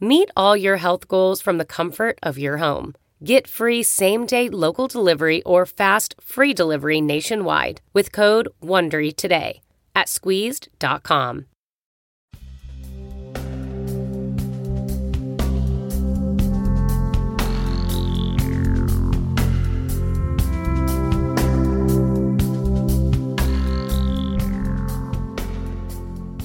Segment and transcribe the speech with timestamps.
[0.00, 2.94] Meet all your health goals from the comfort of your home.
[3.24, 9.60] Get free same day local delivery or fast free delivery nationwide with code WONDERY today
[9.96, 11.46] at squeezed.com.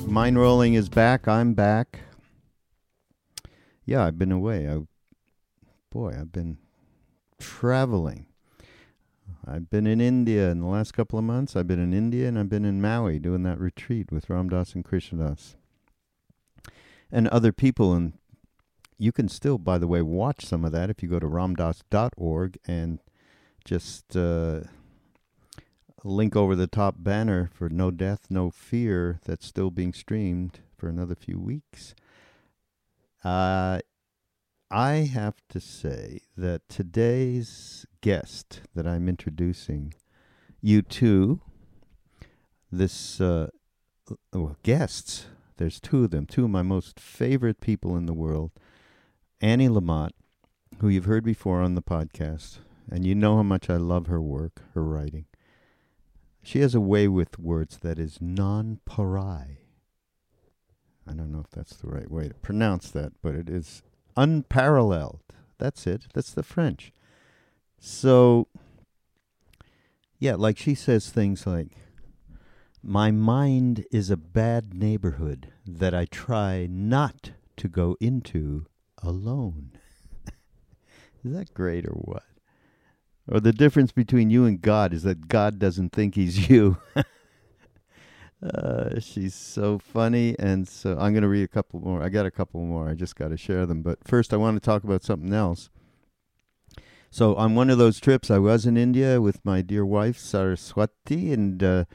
[0.07, 1.27] Mindrolling is back.
[1.27, 2.02] I'm back.
[3.85, 4.67] Yeah, I've been away.
[4.67, 4.79] I,
[5.91, 6.57] boy, I've been
[7.39, 8.27] traveling.
[9.45, 11.55] I've been in India in the last couple of months.
[11.55, 14.73] I've been in India and I've been in Maui doing that retreat with Ram Dass
[14.73, 15.55] and Krishna Das
[17.11, 17.93] and other people.
[17.93, 18.13] And
[18.97, 22.57] you can still, by the way, watch some of that if you go to ramdass.org
[22.65, 22.99] and
[23.65, 24.61] just uh,
[26.03, 30.87] link over the top banner for No Death, No Fear that's still being streamed for
[30.87, 31.95] another few weeks.
[33.23, 33.79] Uh,
[34.69, 39.93] I have to say that today's guest that I'm introducing
[40.61, 41.39] you to,
[42.71, 43.47] this, uh,
[44.33, 48.51] well, guests, there's two of them, two of my most favorite people in the world,
[49.39, 50.11] Annie Lamott,
[50.79, 52.57] who you've heard before on the podcast,
[52.89, 55.25] and you know how much I love her work, her writing.
[56.41, 59.62] She has a way with words that is nonpareil.
[61.07, 63.81] I don't know if that's the right way to pronounce that, but it is
[64.15, 65.21] unparalleled.
[65.57, 66.05] That's it.
[66.13, 66.91] That's the French.
[67.79, 68.47] So,
[70.19, 71.71] yeah, like she says things like,
[72.81, 78.65] My mind is a bad neighborhood that I try not to go into
[79.01, 79.71] alone.
[81.23, 82.23] is that great or what?
[83.27, 86.77] Or the difference between you and God is that God doesn't think he's you.
[88.43, 92.03] Uh, she's so funny, and so I'm going to read a couple more.
[92.03, 92.89] I got a couple more.
[92.89, 93.81] I just got to share them.
[93.81, 95.69] But first, I want to talk about something else.
[97.09, 101.31] So, on one of those trips, I was in India with my dear wife, Saraswati,
[101.31, 101.85] and uh,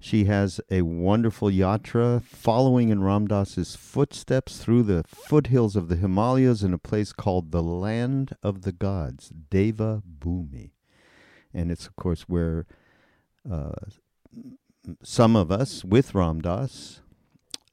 [0.00, 5.96] she has a wonderful yatra following in Ram Dass's footsteps through the foothills of the
[5.96, 10.72] Himalayas in a place called the Land of the Gods, Deva Bhumi
[11.54, 12.66] and it's of course where
[13.50, 13.72] uh,
[15.02, 17.00] some of us with Ram Dass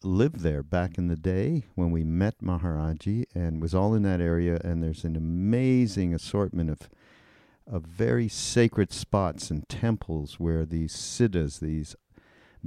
[0.03, 4.19] lived there back in the day when we met Maharajji and was all in that
[4.21, 6.89] area and there's an amazing assortment of
[7.67, 11.95] of very sacred spots and temples where these siddhas, these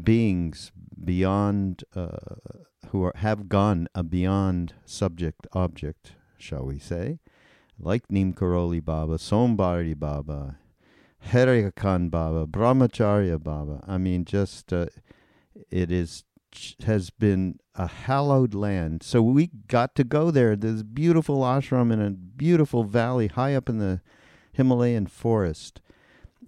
[0.02, 0.72] beings
[1.02, 2.36] beyond uh,
[2.88, 7.18] who are, have gone a beyond subject object, shall we say,
[7.78, 10.58] like Neem Karoli Baba, Sombari Baba,
[11.30, 13.82] Hairakhan Baba, Brahmacharya Baba.
[13.86, 14.86] I mean, just uh,
[15.70, 16.24] it is
[16.84, 19.02] has been a hallowed land.
[19.02, 20.54] So we got to go there.
[20.54, 24.00] This beautiful ashram in a beautiful valley high up in the
[24.52, 25.80] Himalayan forest,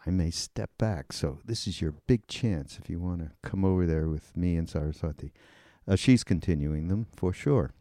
[0.05, 1.13] I may step back.
[1.13, 4.57] So this is your big chance if you want to come over there with me
[4.57, 5.31] and Saraswati.
[5.87, 7.73] Uh, she's continuing them for sure.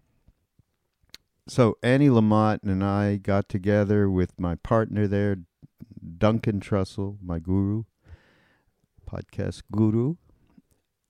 [1.47, 5.39] So Annie Lamott and I got together with my partner there,
[6.19, 7.85] Duncan Trussell, my guru,
[9.11, 10.17] podcast guru,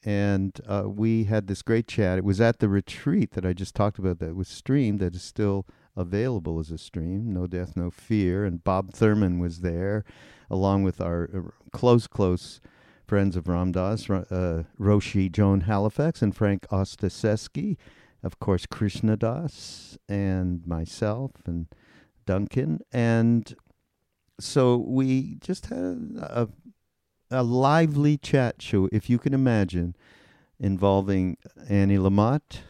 [0.02, 2.18] and uh, we had this great chat.
[2.18, 5.22] It was at the retreat that I just talked about that was streamed, that is
[5.22, 5.66] still
[5.96, 7.32] available as a stream.
[7.32, 8.44] No Death, No Fear.
[8.44, 10.04] And Bob Thurman was there,
[10.50, 12.60] along with our uh, close, close
[13.06, 17.76] friends of Ram Dass, uh, Roshi Joan Halifax and Frank Ostaseski,
[18.22, 21.66] of course, Krishna Das, and myself and
[22.24, 22.78] Duncan.
[22.92, 23.52] And
[24.38, 26.48] so we just had a,
[27.32, 29.96] a lively chat show, if you can imagine,
[30.60, 31.36] involving
[31.68, 32.60] Annie Lamott,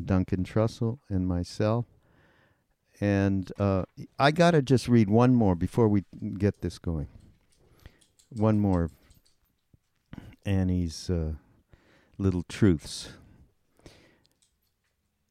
[0.00, 1.86] Duncan Trussell, and myself.
[3.00, 3.84] And uh,
[4.18, 6.04] I got to just read one more before we
[6.38, 7.08] get this going.
[8.28, 8.90] One more
[10.44, 11.32] Annie's uh,
[12.18, 13.10] little truths.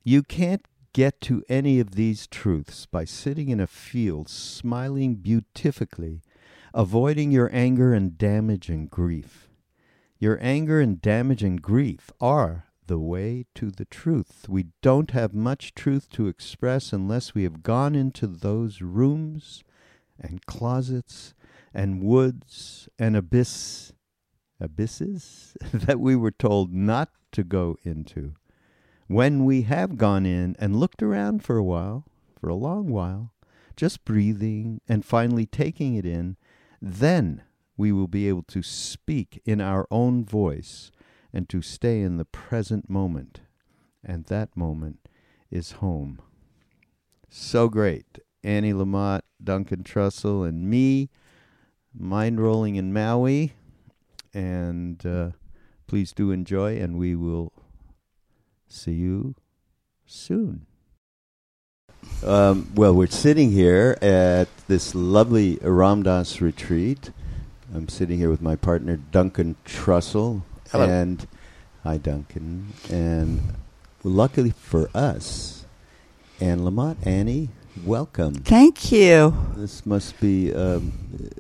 [0.04, 6.22] You can't get to any of these truths by sitting in a field smiling beatifically,
[6.74, 9.50] avoiding your anger and damage and grief.
[10.18, 14.48] Your anger and damage and grief are the way to the truth.
[14.50, 19.64] We don't have much truth to express unless we have gone into those rooms
[20.20, 21.36] and closets
[21.72, 23.94] and woods and abyss
[24.60, 28.34] abysses that we were told not to go into.
[29.06, 32.06] When we have gone in and looked around for a while,
[32.42, 33.34] for a long while,
[33.76, 36.38] just breathing and finally taking it in,
[36.82, 37.44] then
[37.78, 40.90] we will be able to speak in our own voice
[41.34, 43.42] and to stay in the present moment.
[44.04, 45.08] And that moment
[45.52, 46.22] is home.
[47.30, 48.20] So great.
[48.44, 51.10] Annie Lamott, Duncan Trussell, and me,
[52.00, 53.54] Mindrolling in Maui.
[54.34, 55.32] And uh,
[55.88, 57.52] please do enjoy, and we will
[58.68, 59.36] see you
[60.06, 60.66] soon.
[62.24, 67.12] Um, well, we're sitting here at this lovely Ram Dass retreat.
[67.74, 70.86] I'm sitting here with my partner Duncan Trussell, Hello.
[70.86, 71.26] and
[71.84, 72.74] hi Duncan.
[72.92, 73.42] And
[74.04, 75.66] luckily for us,
[76.40, 77.50] Anne Lamott, Annie,
[77.86, 78.36] welcome.
[78.36, 79.36] Thank you.
[79.56, 80.94] This must be um,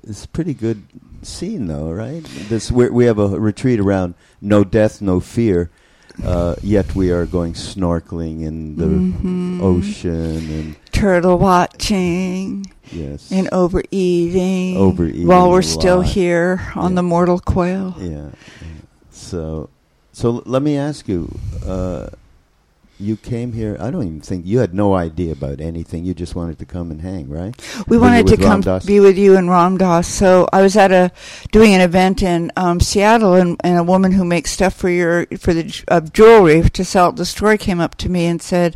[0.03, 0.83] it's a pretty good
[1.21, 2.23] scene, though, right?
[2.49, 5.69] This we we have a retreat around no death, no fear.
[6.23, 9.61] Uh, yet we are going snorkeling in the Mhm.
[9.61, 14.75] ocean and Turtle watching yes, and overeating.
[14.75, 16.07] Overeating While we're still lot.
[16.07, 16.95] here on Yeah.
[16.95, 17.95] the mortal coil.
[18.01, 18.31] yeah.
[19.19, 19.69] So,
[20.11, 21.37] so let me ask you.
[21.65, 22.09] Uh,
[22.99, 23.77] you came here.
[23.79, 26.03] I don't even think you had no idea about anything.
[26.03, 27.55] You just wanted to come and hang, right?
[27.87, 28.85] We Were wanted to Ram come Dass?
[28.85, 30.05] be with you in Ram Dass.
[30.07, 31.11] So I was at a
[31.51, 35.25] doing an event in um, Seattle, and, and a woman who makes stuff for your
[35.37, 38.75] for the uh, jewelry to sell at the store came up to me and said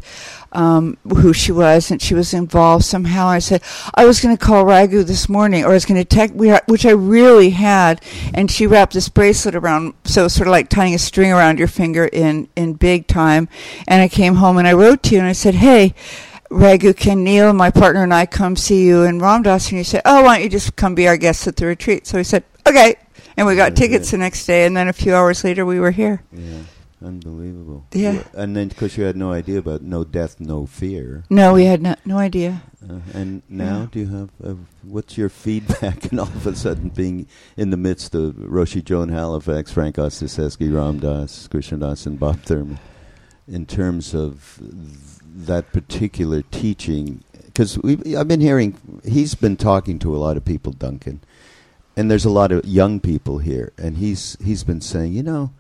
[0.54, 3.28] um, who she was, and she was involved somehow.
[3.28, 3.62] I said
[3.96, 6.86] I was going to call Raghu this morning, or I was going to text, which
[6.86, 8.02] I really had,
[8.34, 11.68] and she wrapped this bracelet around, so sort of like tying a string around your
[11.68, 13.50] finger in in big time.
[13.88, 15.94] And I came home and I wrote to you and I said, hey.
[16.52, 19.70] Raghu, can Neil, my partner, and I come see you in Ram Dass?
[19.70, 22.06] And you said, oh, why don't you just come be our guest at the retreat?
[22.06, 22.94] So we said, okay.
[23.36, 24.68] And we got tickets the next day.
[24.68, 26.22] And then a few hours later, we were here.
[26.32, 26.60] Yeah,
[27.04, 27.86] unbelievable.
[27.94, 28.24] Yeah.
[28.34, 31.24] And then, because you had no idea about no death, no fear.
[31.30, 32.62] No, we had no, no idea.
[32.88, 33.88] Uh, and now, Yeah.
[33.92, 36.06] do you have uh, what's your feedback?
[36.12, 37.28] And all of a sudden, being
[37.58, 41.48] in the midst of Roshi Joan Halifax, Frank Ostaseski, Ram Dass,
[42.06, 42.80] and Bob Thurman,
[43.48, 44.72] in terms of th-
[45.48, 47.78] that particular teaching, because
[48.18, 51.22] I've been hearing he's been talking to a lot of people, Duncan,
[51.96, 55.52] and there's a lot of young people here, and he's he's been saying, you know,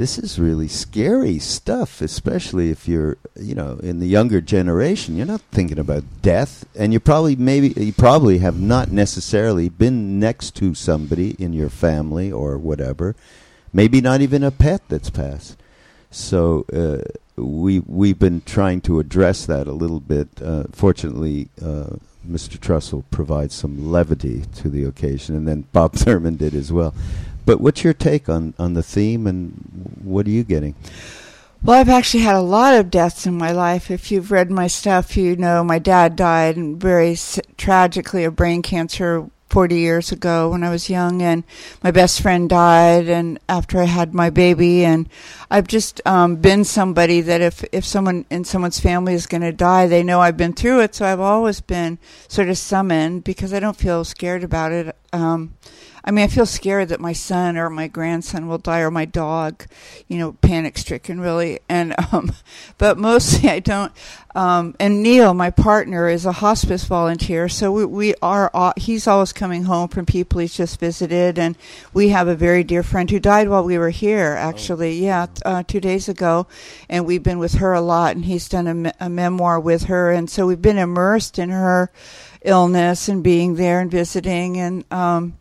[0.00, 5.14] this is really scary stuff, especially if you're, you know, in the younger generation.
[5.14, 10.18] You're not thinking about death, and you probably maybe you probably have not necessarily been
[10.18, 13.14] next to somebody in your family or whatever,
[13.74, 15.58] maybe not even a pet that's passed.
[16.10, 17.02] So uh,
[17.36, 20.28] we we've been trying to address that a little bit.
[20.42, 22.56] Uh, fortunately, uh, Mr.
[22.56, 26.94] Trussell provides some levity to the occasion, and then Bob Thurman did as well.
[27.50, 30.76] But what's your take on, on the theme, and what are you getting?
[31.64, 33.90] Well, I've actually had a lot of deaths in my life.
[33.90, 37.16] If you've read my stuff, you know my dad died very
[37.56, 41.42] tragically of brain cancer 40 years ago when I was young, and
[41.82, 45.08] my best friend died, and after I had my baby, and
[45.50, 49.50] I've just um, been somebody that if if someone in someone's family is going to
[49.50, 50.94] die, they know I've been through it.
[50.94, 54.94] So I've always been sort of summoned because I don't feel scared about it.
[55.12, 55.54] Um,
[56.04, 59.04] I mean, I feel scared that my son or my grandson will die or my
[59.04, 59.66] dog,
[60.08, 61.60] you know, panic stricken really.
[61.68, 62.32] And, um,
[62.78, 63.92] but mostly I don't.
[64.34, 67.48] Um, and Neil, my partner, is a hospice volunteer.
[67.48, 71.38] So we, we are, he's always coming home from people he's just visited.
[71.38, 71.56] And
[71.92, 75.04] we have a very dear friend who died while we were here, actually.
[75.04, 76.46] Yeah, uh, two days ago.
[76.88, 79.84] And we've been with her a lot and he's done a, me- a memoir with
[79.84, 80.12] her.
[80.12, 81.90] And so we've been immersed in her
[82.42, 84.58] illness and being there and visiting.
[84.58, 85.36] And, um,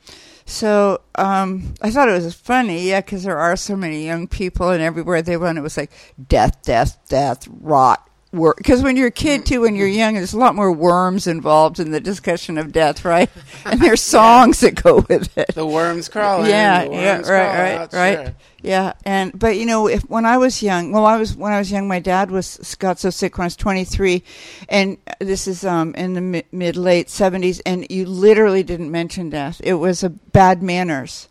[0.49, 4.69] so um, I thought it was funny, yeah, because there are so many young people,
[4.69, 5.91] and everywhere they went, it was like
[6.27, 10.37] death, death, death, rot, because when you're a kid too when you're young there's a
[10.37, 13.29] lot more worms involved in the discussion of death right?
[13.65, 15.53] And there's songs that go with it.
[15.53, 18.15] The worms crawling yeah yeah right right out, right.
[18.27, 18.35] sure.
[18.61, 21.57] yeah and but you know if when i was young well i was when i
[21.57, 24.23] was young my dad was got so sick when i was 23
[24.69, 29.29] and this is um in the mi- mid late 70s and you literally didn't mention
[29.29, 29.61] death.
[29.63, 31.28] It was a bad manners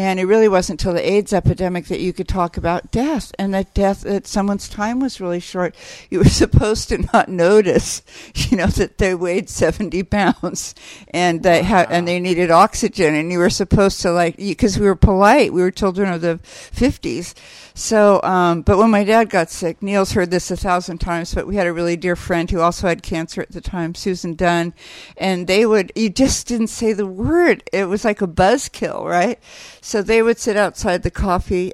[0.00, 3.52] and it really wasn't until the AIDS epidemic that you could talk about death, and
[3.52, 5.74] that death, that someone's time was really short.
[6.08, 8.02] You were supposed to not notice,
[8.34, 10.74] you know, that they weighed seventy pounds,
[11.08, 14.78] and they oh, had, and they needed oxygen, and you were supposed to like, because
[14.78, 17.34] we were polite, we were children of the fifties.
[17.74, 21.46] So, um, but when my dad got sick, Neil's heard this a thousand times, but
[21.46, 24.74] we had a really dear friend who also had cancer at the time, Susan Dunn,
[25.16, 27.62] and they would, you just didn't say the word.
[27.72, 29.38] It was like a buzzkill, right?
[29.80, 31.72] So they would sit outside the coffee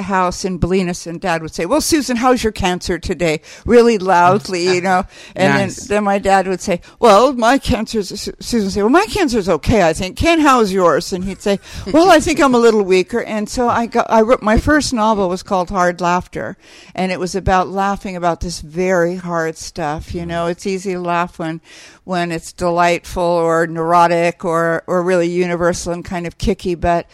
[0.00, 4.74] house in Bolinas, and Dad would say, "Well, Susan, how's your cancer today?" Really loudly,
[4.74, 5.04] you know.
[5.36, 5.76] And Nice.
[5.76, 8.08] then, then my dad would say, "Well, my cancer's."
[8.40, 11.12] Susan would say, "Well, my cancer's okay, I think." Ken, how's yours?
[11.12, 11.58] And he'd say,
[11.92, 14.06] "Well, I think I'm a little weaker." And so I got.
[14.10, 16.56] I wrote my first novel was called Hard Laughter,
[16.94, 20.14] and it was about laughing about this very hard stuff.
[20.14, 21.60] You know, it's easy to laugh when
[22.04, 27.06] when it's delightful or neurotic or or really universal and kind of kicky, but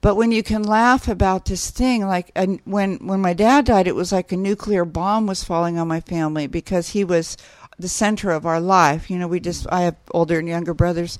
[0.00, 3.86] but when you can laugh about this thing, like and when when my dad died,
[3.86, 7.36] it was like a nuclear bomb was falling on my family because he was
[7.78, 9.10] the center of our life.
[9.10, 11.18] You know, we just I have older and younger brothers,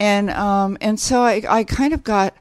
[0.00, 2.34] and um and so I I kind of got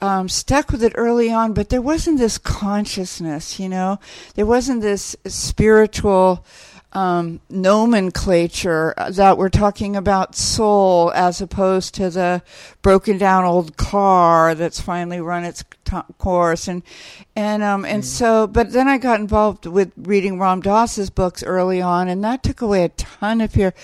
[0.00, 3.98] um, stuck with it early on, but there wasn't this consciousness, you know,
[4.36, 6.44] there wasn't this spiritual
[6.92, 12.42] um, nomenclature that we're talking about soul as opposed to the
[12.80, 16.82] broken down old car that's finally run its t- course and
[17.36, 21.82] and um and so but then I got involved with reading Ram Dass's books early
[21.82, 23.74] on and that took away a ton of fear.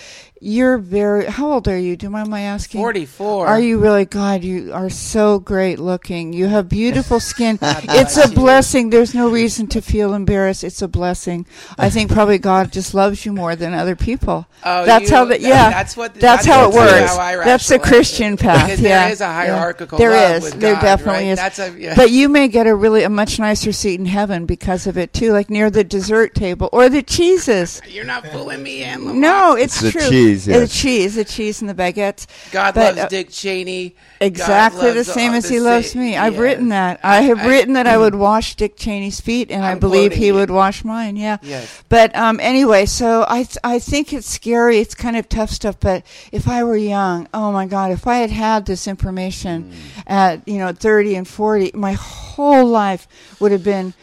[0.47, 1.97] You're very how old are you?
[1.97, 2.79] Do you mind my asking?
[2.79, 4.05] 44 Are you really?
[4.05, 6.33] God, you are so great looking.
[6.33, 7.57] You have beautiful skin.
[7.89, 8.91] It's a blessing.
[8.91, 10.63] There's no reason to feel embarrassed.
[10.63, 11.47] It's a blessing.
[11.79, 14.45] I think probably God just loves you more than other people.
[14.63, 15.41] Oh, that's you- how that.
[15.41, 17.15] that- Yeah, that's what- That's, that's how it works.
[17.15, 18.39] how I that's the Christian it.
[18.41, 18.67] path.
[18.67, 19.33] Because yeah, there is a yeah.
[19.33, 20.43] hierarchical There love is.
[20.43, 21.31] with there God, definitely right?
[21.31, 21.39] is.
[21.39, 21.95] That's a- yeah.
[21.95, 25.11] But you may get a really a much nicer seat in heaven because of it
[25.11, 27.81] too, like near the dessert table or the cheeses.
[27.89, 29.15] You're not fooling me, Anne Lamott.
[29.15, 30.09] No, it's, It's the true.
[30.35, 32.27] Cheese, Yeah, The cheese, the cheese, and the baguettes.
[32.51, 33.95] God But, loves uh, Dick Cheney.
[34.21, 36.15] Exactly the same all as he loves sa- me.
[36.17, 36.99] I've written that.
[37.03, 40.13] I have I- written that I would wash Dick Cheney's feet, and i I'm believe
[40.13, 40.33] he you.
[40.35, 41.15] would wash mine.
[41.17, 41.37] Yeah.
[41.41, 41.83] Yes.
[41.89, 44.79] But um, anyway, so I th- I think it's scary.
[44.79, 45.79] It's kind of tough stuff.
[45.79, 49.73] But if I were young, oh my God, if I had had this information
[50.07, 53.07] at you know thirty and forty, my whole life
[53.39, 53.93] would have been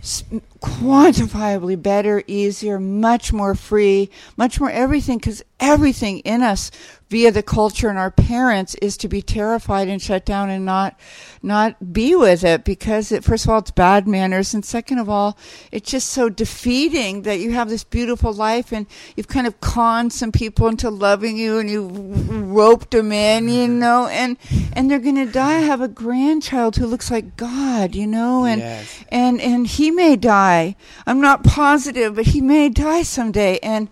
[0.00, 0.24] s-
[0.66, 6.70] quantifiably better, easier, much more free, much more everything, because everything in us
[7.08, 10.98] via the culture and our parents is to be terrified and shut down and not
[11.40, 15.08] not be with it because it first of all it's bad manners and second of
[15.08, 15.38] all
[15.70, 20.12] it's just so defeating that you have this beautiful life and you've kind of conned
[20.12, 21.88] some people into loving you and you
[22.56, 24.36] roped them in you know and
[24.74, 28.44] and they're going to die I have a grandchild who looks like god you know
[28.44, 29.04] and Yes.
[29.10, 30.76] and and he may die.
[31.06, 33.58] I'm not positive, but he may die someday.
[33.62, 33.88] And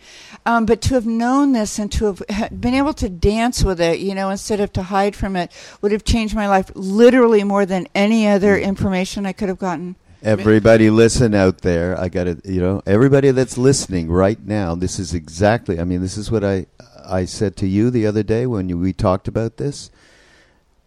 [0.47, 3.99] um, but to have known this and to have been able to dance with it,
[4.01, 7.65] you know, instead of to hide from it, would have changed my life literally more
[7.67, 9.97] than any other information I could have gotten.
[10.25, 12.01] Everybody listen out there.
[12.01, 16.01] I got to, you know, everybody that's listening right now, this is exactly, I mean,
[16.01, 16.67] this is what I
[17.07, 19.91] I said to you the other day when you, we talked about this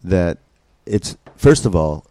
[0.02, 0.38] that
[0.86, 2.04] it's first of all,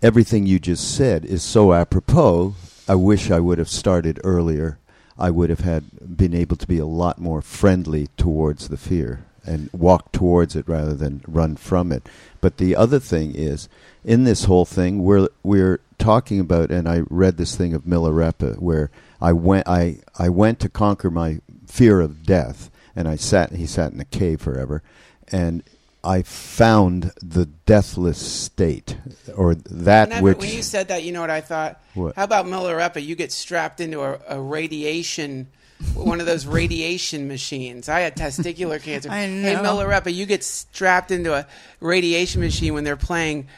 [0.00, 2.54] everything you just said is so apropos.
[2.86, 4.78] I wish I would have started earlier.
[5.18, 9.24] I would have had been able to be a lot more friendly towards the fear
[9.44, 12.08] and walk towards it rather than run from it.
[12.40, 13.68] But the other thing is,
[14.04, 18.58] in this whole thing, we're we're talking about, and I read this thing of Milarepa
[18.58, 18.90] where
[19.20, 23.52] I went I I went to conquer my fear of death, and I sat.
[23.52, 24.82] He sat in a cave forever,
[25.30, 25.62] and
[26.04, 28.96] I found the deathless state,
[29.36, 31.80] or that Whenever- which when you said that, you know what I thought?
[31.94, 32.14] What?
[32.14, 33.04] How about Milarepa?
[33.04, 35.48] You get strapped into a, a radiation,
[35.94, 37.88] one of those radiation machines.
[37.88, 39.10] I had testicular cancer.
[39.10, 39.42] I know.
[39.42, 39.62] Hey, know.
[39.62, 41.46] Milarepa, you get strapped into a
[41.80, 43.48] radiation machine when they're playing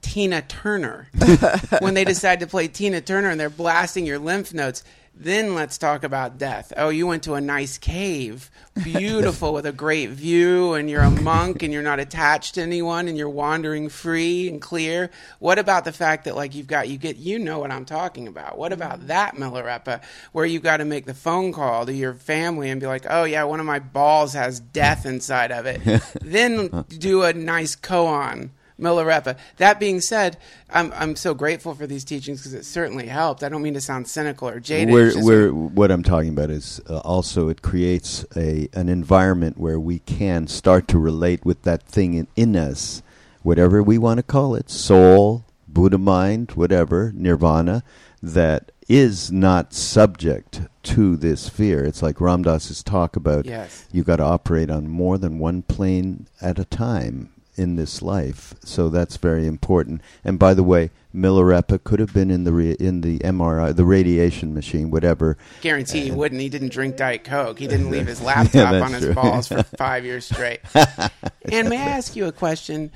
[0.00, 1.08] Tina Turner.
[1.80, 4.84] when they decide to play Tina Turner and they're blasting your lymph nodes.
[5.20, 6.72] Then let's talk about death.
[6.76, 8.52] Oh, you went to a nice cave,
[8.84, 13.08] beautiful with a great view, and you're a monk and you're not attached to anyone
[13.08, 15.10] and you're wandering free and clear.
[15.40, 18.28] What about the fact that like you've got you get you know what I'm talking
[18.28, 18.58] about?
[18.58, 22.70] What about that Milarepa where you've got to make the phone call to your family
[22.70, 25.80] and be like, oh yeah, one of my balls has death inside of it.
[26.22, 28.50] then do a nice koan.
[28.80, 29.36] Milarepa.
[29.56, 30.38] That being said,
[30.70, 33.42] I'm I'm so grateful for these teachings because it certainly helped.
[33.42, 34.92] I don't mean to sound cynical or jaded.
[34.92, 39.80] We're, we're, what I'm talking about is uh, also it creates a an environment where
[39.80, 43.02] we can start to relate with that thing in, in us,
[43.42, 47.82] whatever we want to call it, soul, Buddha mind, whatever, nirvana,
[48.22, 51.84] that is not subject to this fear.
[51.84, 53.86] It's like Ram Dass's talk about yes.
[53.92, 58.54] you got to operate on more than one plane at a time in this life.
[58.64, 60.00] So that's very important.
[60.24, 63.84] And by the way, Milarepa could have been in the re- in the MRI, the
[63.84, 65.36] radiation machine, whatever.
[65.62, 66.40] Guarantee he wouldn't.
[66.40, 67.58] He didn't drink Diet Coke.
[67.58, 69.14] He didn't leave his laptop that's on his true.
[69.14, 70.60] balls for five years straight.
[70.74, 72.92] and may I ask you a question?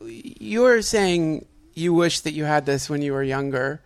[0.00, 3.82] You're saying you wish that you had this when you were younger.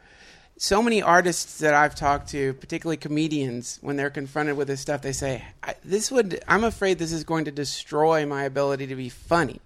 [0.59, 5.03] So many artists that I've talked to, particularly comedians, when they're confronted with this stuff,
[5.03, 6.41] they say, I, "This would.
[6.47, 9.61] I'm afraid this is going to destroy my ability to be funny."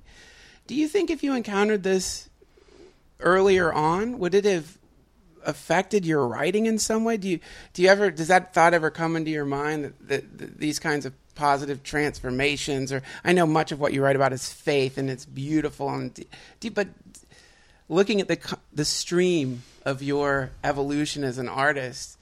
[0.66, 2.28] Do you think if you encountered this
[3.20, 4.78] earlier on, would it have
[5.44, 7.16] affected your writing in some way?
[7.16, 7.40] Do you
[7.72, 10.78] do you ever does that thought ever come into your mind that, that, that these
[10.78, 14.98] kinds of positive transformations or I know much of what you write about is faith
[14.98, 16.12] and it's beautiful and
[16.60, 16.88] do- but
[17.88, 22.16] looking at the the stream of your evolution as an artist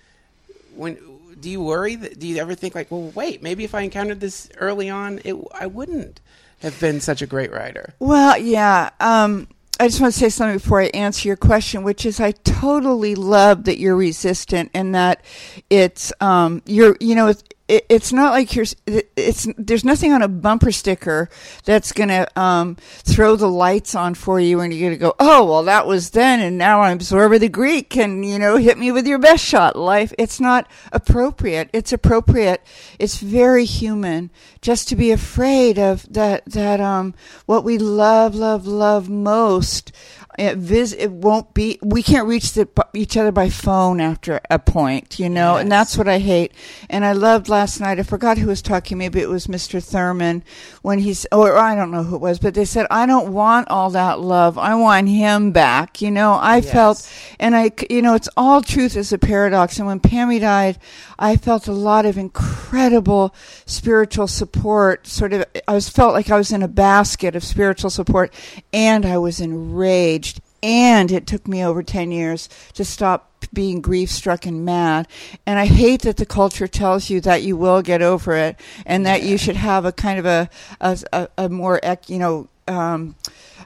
[0.75, 0.99] when
[1.41, 4.21] do you worry that do you ever think like well wait maybe if I encountered
[4.21, 6.21] this early on it I wouldn't
[6.61, 8.91] have been such a great writer Well, yeah.
[9.01, 9.49] Um,
[9.81, 13.17] I just want to say something before I answer your question, which is I totally
[13.17, 15.25] love that you're resistant and that
[15.69, 20.13] it's um, you're you know it's, it, it's not like you're it- it's there's nothing
[20.13, 21.31] on a bumper sticker
[21.65, 25.63] that's gonna um, throw the lights on for you and you're gonna go oh well
[25.63, 28.93] that was then and now I'm a Zorba the Greek and you know hit me
[28.93, 29.77] with your best shot.
[29.77, 31.71] Life it's not appropriate.
[31.73, 32.63] It's appropriate.
[32.99, 37.15] It's very human just to be afraid of that that um
[37.47, 39.93] what we love love love most
[40.39, 44.59] it, vis- it won't be we can't reach the, each other by phone after a
[44.59, 46.53] point you know and that's what i hate
[46.91, 50.43] and i loved last night i forgot who was talking maybe it was mr thurman
[50.83, 53.69] when he's or i don't know who it was but they said i don't want
[53.69, 56.73] all that love i want him back you know i Yes.
[56.73, 59.79] felt and i you know, it's all truth is a paradox.
[59.79, 60.79] And when Pammy died,
[61.19, 63.35] I felt a lot of incredible
[63.67, 65.07] spiritual support.
[65.07, 68.33] Sort of, I was felt like I was in a basket of spiritual support,
[68.73, 70.24] and I was enraged.
[70.65, 75.07] And it took me over ten years to stop being grief struck and mad.
[75.45, 79.05] And I hate that the culture tells you that you will get over it, and
[79.05, 80.49] that you should have a kind of a
[80.81, 82.49] a, a, more, you know.
[82.67, 83.15] Um,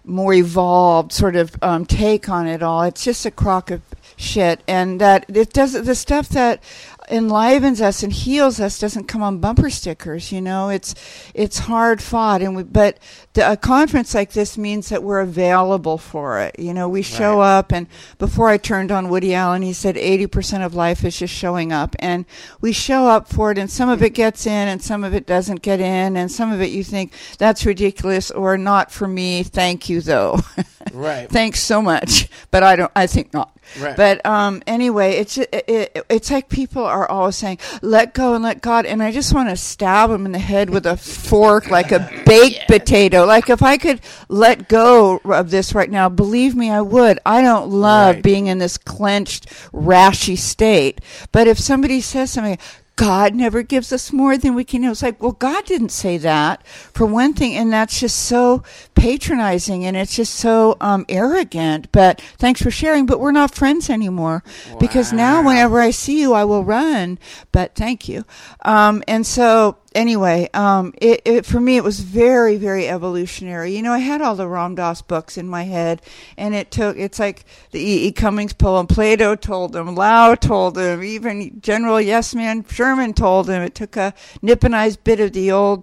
[0.05, 2.83] more evolved sort of um, take on it all.
[2.83, 3.83] It's just a crock of
[4.17, 6.63] shit, and that it does the stuff that
[7.11, 10.33] enlivens us and heals us doesn't come on bumper stickers.
[10.33, 10.95] You know, it's
[11.35, 12.99] it's hard fought, and we, but
[13.35, 16.59] the, a conference like this means that we're available for it.
[16.59, 17.59] You know, we show Right.
[17.59, 17.87] up, and
[18.19, 21.73] before I turned on Woody Allen, he said eighty percent of life is just showing
[21.73, 22.25] up, and
[22.61, 25.27] we show up for it, and some of it gets in, and some of it
[25.27, 29.43] doesn't get in, and some of it you think that's ridiculous or not for me.
[29.43, 30.41] Thank you though.
[30.93, 32.93] right Thanks so much, but I don't.
[32.97, 33.55] I think not.
[33.79, 33.95] Right.
[33.95, 38.43] But um, anyway, it's it, it, it's like people are always saying, "Let go and
[38.43, 41.71] let God," and I just want to stab them in the head with a fork,
[41.71, 43.25] like a baked potato.
[43.27, 47.19] Like if I could let go of this right now, believe me, I would.
[47.27, 48.23] I don't love Right.
[48.23, 51.01] being in this clenched, rashy state.
[51.33, 52.59] But if somebody says something.
[52.99, 54.83] God never gives us more than we can.
[54.83, 58.65] It's like, well, God didn't say that for one thing, and that's just so
[58.97, 61.93] patronizing and it's just so um, arrogant.
[61.93, 63.07] But thanks for sharing.
[63.07, 64.43] But we're not friends anymore
[64.81, 67.21] because now, whenever I see you, I will run.
[67.53, 68.25] But thank you.
[68.65, 73.75] Um, and so, anyway, um, it, it for me, it was very, very evolutionary.
[73.75, 76.01] You know, I had all the Ram Dass books in my head,
[76.37, 76.97] and it took.
[76.97, 78.07] It's like the E.
[78.07, 78.13] E.
[78.13, 78.87] Cummings poem.
[78.87, 79.95] Plato told him.
[79.95, 81.03] Lao told him.
[81.03, 83.61] Even General Yes Man Sherman told him.
[83.63, 85.83] It took a nipponized bit of the old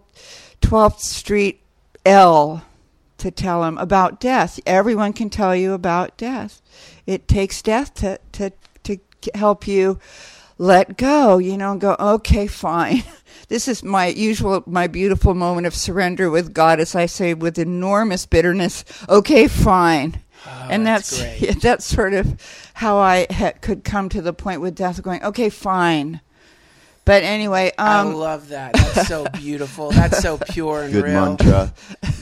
[0.62, 1.62] 12th Street
[2.06, 2.64] L
[3.18, 4.60] to tell him about death.
[4.66, 6.62] Everyone can tell you about death.
[7.06, 8.52] It takes death to to
[8.84, 8.98] to
[9.34, 10.00] help you
[10.58, 13.04] let go, you know, and go, okay, fine.
[13.48, 17.60] This is my usual, my beautiful moment of surrender with God, as I say, with
[17.60, 18.84] enormous bitterness.
[19.08, 20.22] Okay, fine.
[20.48, 21.62] Oh, and that's, that's great.
[21.62, 22.40] that's sort of
[22.76, 26.22] how I ha- could come to the point with death, going, okay, fine.
[27.06, 28.74] But anyway, I um, love that.
[28.74, 29.92] That's so beautiful.
[29.92, 31.14] That's so pure and Good real.
[31.14, 31.74] mantra.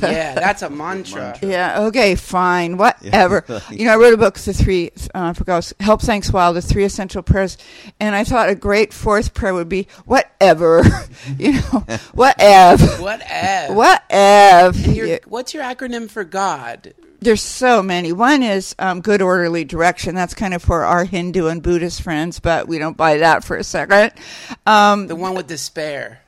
[0.01, 1.39] Yeah, that's a mantra.
[1.41, 1.83] Yeah.
[1.85, 2.15] Okay.
[2.15, 2.77] Fine.
[2.77, 3.45] Whatever.
[3.71, 4.91] you know, I wrote a book, the three.
[5.15, 5.71] Uh, I forgot.
[5.79, 7.57] Help, thanks, while the three essential prayers,
[8.01, 10.83] and I thought a great fourth prayer would be whatever.
[11.39, 12.85] you know, whatever.
[13.01, 13.69] What F?
[13.71, 14.77] Whatever.
[14.77, 16.93] And what's your acronym for God?
[17.23, 18.11] There's so many.
[18.11, 20.13] One is um, good orderly direction.
[20.13, 23.55] That's kind of for our Hindu and Buddhist friends, but we don't buy that for
[23.55, 24.11] a second.
[24.65, 26.19] Um, The one with despair.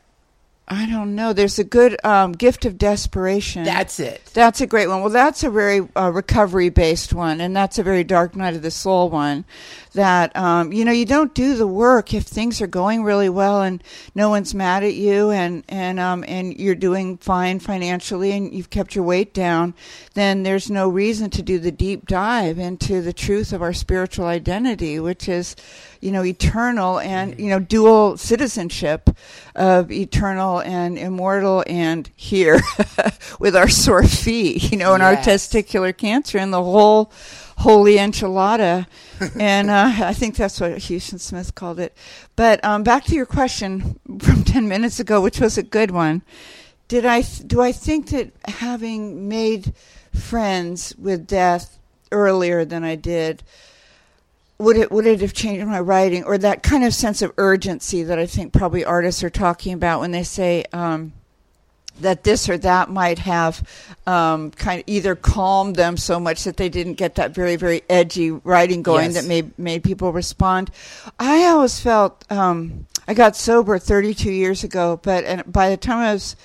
[0.68, 1.32] I don't know.
[1.32, 3.66] There's a good um, gift of desperation.
[3.66, 4.26] That's it.
[4.34, 5.02] That's a great one.
[5.02, 8.64] Well, that's a very uh, recovery based one, and that's a very dark night of
[8.64, 9.46] the soul one.
[9.94, 13.62] That um, you know, you don't do the work if things are going really well
[13.62, 13.82] and
[14.16, 18.72] no one's mad at you, and and um, and you're doing fine financially, and you've
[18.72, 19.76] kept your weight down.
[20.16, 24.26] Then there's no reason to do the deep dive into the truth of our spiritual
[24.26, 25.56] identity, which is,
[26.06, 29.10] you know, eternal and you know, dual citizenship
[29.56, 32.62] of eternal and immortal, and here
[33.40, 37.12] with our sore feet, you know, and our testicular cancer and the whole
[37.58, 38.86] holy enchilada.
[39.40, 41.98] and uh, I think that's what Huston Smith called it.
[42.36, 46.22] But um, back to your question from 10 minutes ago, which was a good one.
[46.88, 49.74] Did I th- do I think that having made
[50.14, 51.80] friends with death
[52.12, 53.42] earlier than I did
[54.58, 58.04] would it would it have changed my writing or that kind of sense of urgency
[58.04, 61.12] that I think probably artists are talking about when they say um,
[62.00, 63.68] that this or that might have
[64.08, 67.82] um, kind of either calmed them so much that they didn't get that very very
[67.90, 69.22] edgy writing going Yes.
[69.24, 70.72] that made made people respond.
[71.20, 75.98] I always felt um, I got sober 32 years ago, but and by the time
[76.00, 76.36] I was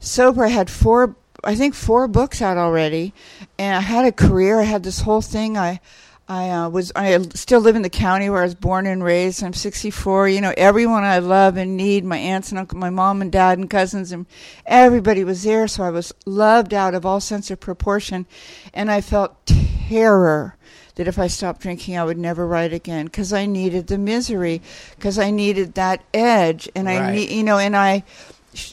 [0.00, 3.12] sober, I had four I think four books out already,
[3.58, 4.60] and I had a career.
[4.60, 5.58] I had this whole thing.
[5.58, 5.80] I
[6.28, 9.42] I uh, was I still live in the county where I was born and raised.
[9.42, 10.28] I'm 64.
[10.28, 13.58] You know, everyone I love and need, my aunts and uncle, my mom and dad
[13.58, 14.26] and cousins, and
[14.64, 15.66] everybody was there.
[15.68, 18.26] So I was loved out of all sense of proportion,
[18.72, 20.56] and I felt terror
[20.94, 24.62] that if I stopped drinking, I would never write again because I needed the misery,
[24.96, 27.14] because I needed that edge, and I Right.
[27.14, 28.04] need you know, and I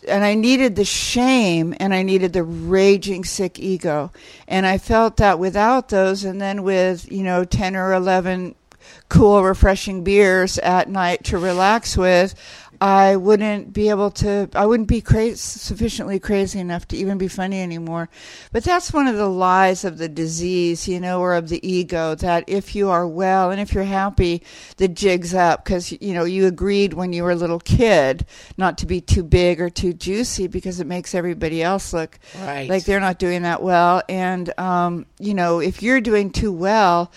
[0.08, 4.12] and I needed the shame and I needed the raging sick ego.
[4.48, 8.56] And I felt that without those, and then with, you know, 10 or 11
[9.08, 12.36] cool, refreshing beers at night to relax with,
[12.82, 17.28] I wouldn't be able to, I wouldn't be cra- sufficiently crazy enough to even be
[17.28, 18.08] funny anymore.
[18.54, 22.16] But that's one of the lies of the disease, you know, or of the ego,
[22.16, 24.44] that if you are well and if you're happy,
[24.78, 28.26] the jig's up because, you know, you agreed when you were a little kid
[28.58, 32.70] not to be too big or too juicy because it makes everybody else look Right.
[32.70, 34.02] like they're not doing that well.
[34.08, 37.12] And, um, you know, if you're doing too well,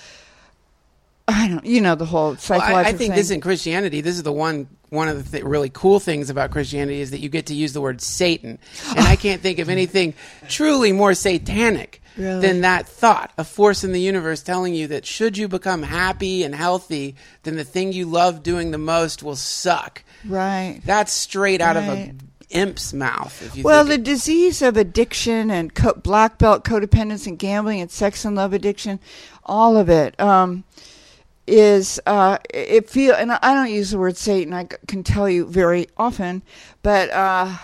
[1.29, 3.11] I don't, you know, the whole Well, I, I think thing.
[3.13, 6.51] this in Christianity, this is the one one of the th- really cool things about
[6.51, 8.59] Christianity is that you get to use the word Satan,
[8.91, 10.13] and I can't think of anything
[10.49, 12.41] truly more satanic Really?
[12.47, 16.43] than that thought, a force in the universe telling you that should you become happy
[16.45, 20.05] and healthy, then the thing you love doing the most will suck.
[20.29, 20.81] right.
[20.85, 22.13] That's straight out of Right.
[22.53, 23.41] a imp's mouth.
[23.47, 27.81] If you Well, the think disease of addiction and co- black belt codependence and gambling
[27.81, 29.01] and sex and love addiction,
[29.47, 30.65] all of it um,
[31.47, 33.15] is uh, it feel.
[33.15, 34.53] And I don't use the word Satan.
[34.53, 36.43] I can tell you very often,
[36.83, 37.57] but uh,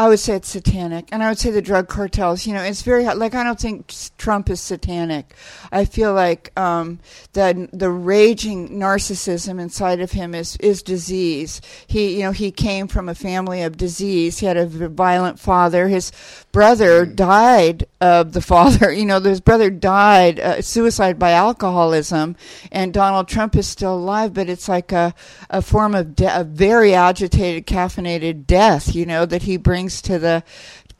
[0.00, 2.46] I would say it's satanic, and I would say the drug cartels.
[2.46, 5.34] You know, it's very like I don't think Trump is satanic.
[5.70, 7.00] I feel like um,
[7.34, 11.60] the the raging narcissism inside of him is is disease.
[11.86, 14.38] He you know he came from a family of disease.
[14.38, 15.88] He had a violent father.
[15.88, 16.12] His
[16.50, 18.90] brother died of the father.
[19.00, 22.36] You know, his brother died uh, suicide by alcoholism,
[22.72, 24.32] and Donald Trump is still alive.
[24.32, 25.14] But it's like a
[25.50, 28.94] a form of de- a very agitated, caffeinated death.
[28.94, 30.42] You know that he brings to the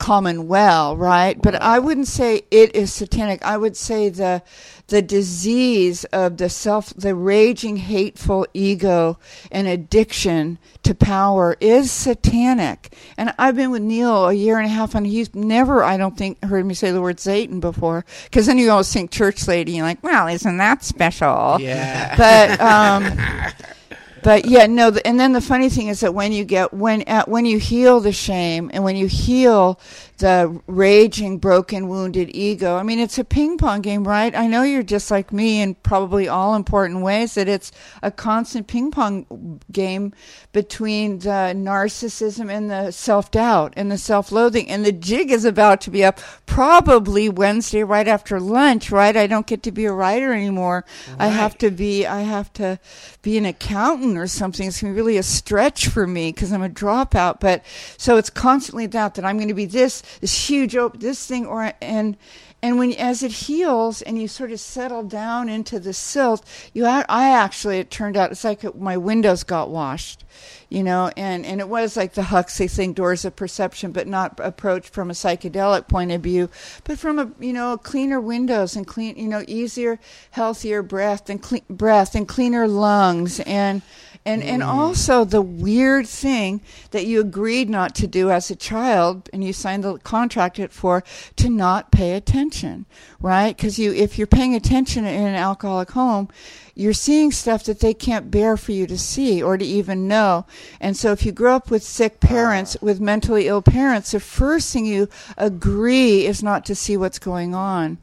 [0.01, 1.39] common well, right?
[1.39, 3.45] But I wouldn't say it is satanic.
[3.45, 4.41] I would say the
[4.87, 9.19] the disease of the self the raging hateful ego
[9.51, 12.93] and addiction to power is satanic.
[13.15, 16.17] And I've been with Neil a year and a half and he's never I don't
[16.17, 19.73] think heard me say the word Satan before cuz then you always think church lady
[19.73, 22.15] and you're like, "Well, isn't that special?" Yeah.
[22.17, 23.17] But um
[24.23, 24.91] but yeah, no.
[24.91, 27.57] The, and then the funny thing is that when you get when at, when you
[27.57, 29.79] heal the shame and when you heal
[30.21, 32.77] the raging, broken, wounded ego.
[32.77, 34.33] I mean, it's a ping pong game, right?
[34.35, 37.71] I know you're just like me in probably all important ways that it's
[38.03, 40.13] a constant ping pong game
[40.53, 44.69] between the narcissism and the self doubt and the self loathing.
[44.69, 49.17] And the jig is about to be up probably Wednesday right after lunch, right?
[49.17, 50.85] I don't get to be a writer anymore.
[51.09, 51.21] Right.
[51.21, 52.79] I have to be, I have to
[53.23, 54.67] be an accountant or something.
[54.67, 57.39] It's going to be really a stretch for me because I'm a dropout.
[57.39, 57.65] But
[57.97, 61.45] so it's constantly that, that I'm going to be this this huge op- this thing
[61.45, 62.17] or and
[62.63, 66.85] and when as it heals and you sort of settle down into the silt you
[66.85, 70.23] I actually it turned out it's like my windows got washed
[70.69, 74.39] you know and and it was like the Huxley thing doors of perception but not
[74.41, 76.49] approached from a psychedelic point of view
[76.83, 79.99] but from a you know cleaner windows and clean you know easier
[80.31, 83.81] healthier breath and clean breath and cleaner lungs and
[84.25, 84.45] and mm.
[84.45, 89.43] and also the weird thing that you agreed not to do as a child and
[89.43, 91.03] you signed the contract it for
[91.35, 92.85] to not pay attention
[93.19, 96.27] right because you if you're paying attention in an alcoholic home
[96.73, 100.45] you're seeing stuff that they can't bear for you to see or to even know
[100.79, 102.79] and so if you grow up with sick parents uh.
[102.81, 105.07] with mentally ill parents the first thing you
[105.37, 107.97] agree is not to see what's going on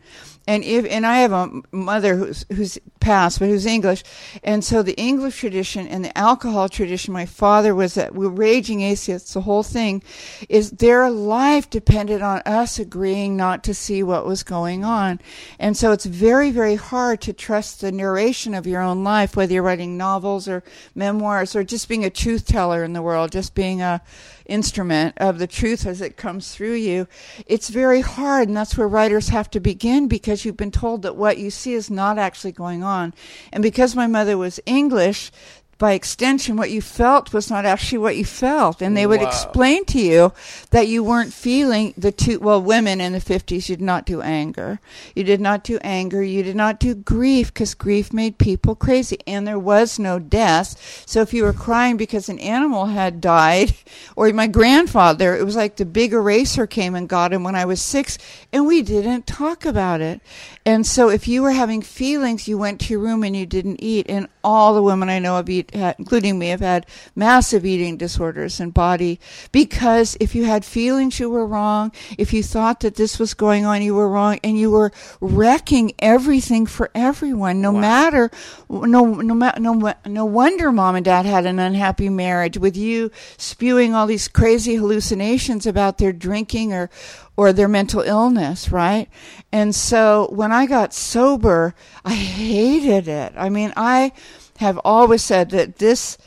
[0.49, 4.03] and if and I have a mother who's who's passed, but who's English,
[4.43, 7.13] and so the English tradition and the alcohol tradition.
[7.13, 9.35] My father was a we're raging atheists.
[9.35, 10.03] The whole thing
[10.49, 15.21] is their life depended on us agreeing not to see what was going on,
[15.59, 19.53] and so it's very very hard to trust the narration of your own life, whether
[19.53, 23.55] you're writing novels or memoirs or just being a truth teller in the world, just
[23.55, 24.01] being a
[24.49, 27.07] instrument of the truth as it comes through you,
[27.47, 28.49] it's very hard.
[28.49, 31.75] And that's where writers have to begin because you've been told that what you see
[31.75, 33.15] is not actually going on.
[33.53, 35.31] And because my mother was English,
[35.79, 38.83] by extension, what you felt was not actually what you felt.
[38.83, 39.29] And they would wow.
[39.29, 40.33] explain to you
[40.71, 44.21] that you weren't feeling the two, well, women in the 50s you did not do
[44.21, 44.81] anger.
[45.15, 46.21] You did not do anger.
[46.23, 49.19] You did not do grief because grief made people crazy.
[49.25, 51.05] And there was no death.
[51.07, 53.73] So if you were crying because an animal had died,
[54.17, 57.65] or my grandfather, it was like the big eraser came and got him when I
[57.65, 58.19] was six,
[58.53, 60.21] and we didn't talk about it.
[60.67, 63.83] And so if you were having feelings, you went to your room and you didn't
[63.83, 64.07] eat.
[64.09, 68.73] And all the women I know of including me, have had massive eating disorders and
[68.73, 69.21] body
[69.53, 71.93] because if you had feelings, you were wrong.
[72.17, 75.93] If you thought that this was going on, you were wrong, and you were wrecking
[75.99, 77.61] everything for everyone.
[77.61, 77.81] No wow.
[77.81, 78.31] matter,
[78.69, 83.95] no, no, no, no wonder mom and dad had an unhappy marriage with you spewing
[83.95, 86.91] all these crazy hallucinations about their drinking or
[87.39, 89.09] or their mental illness, right?
[89.53, 91.73] And so when I got sober,
[92.05, 93.33] I hated it.
[93.37, 94.11] I mean, I
[94.59, 96.19] have always said that this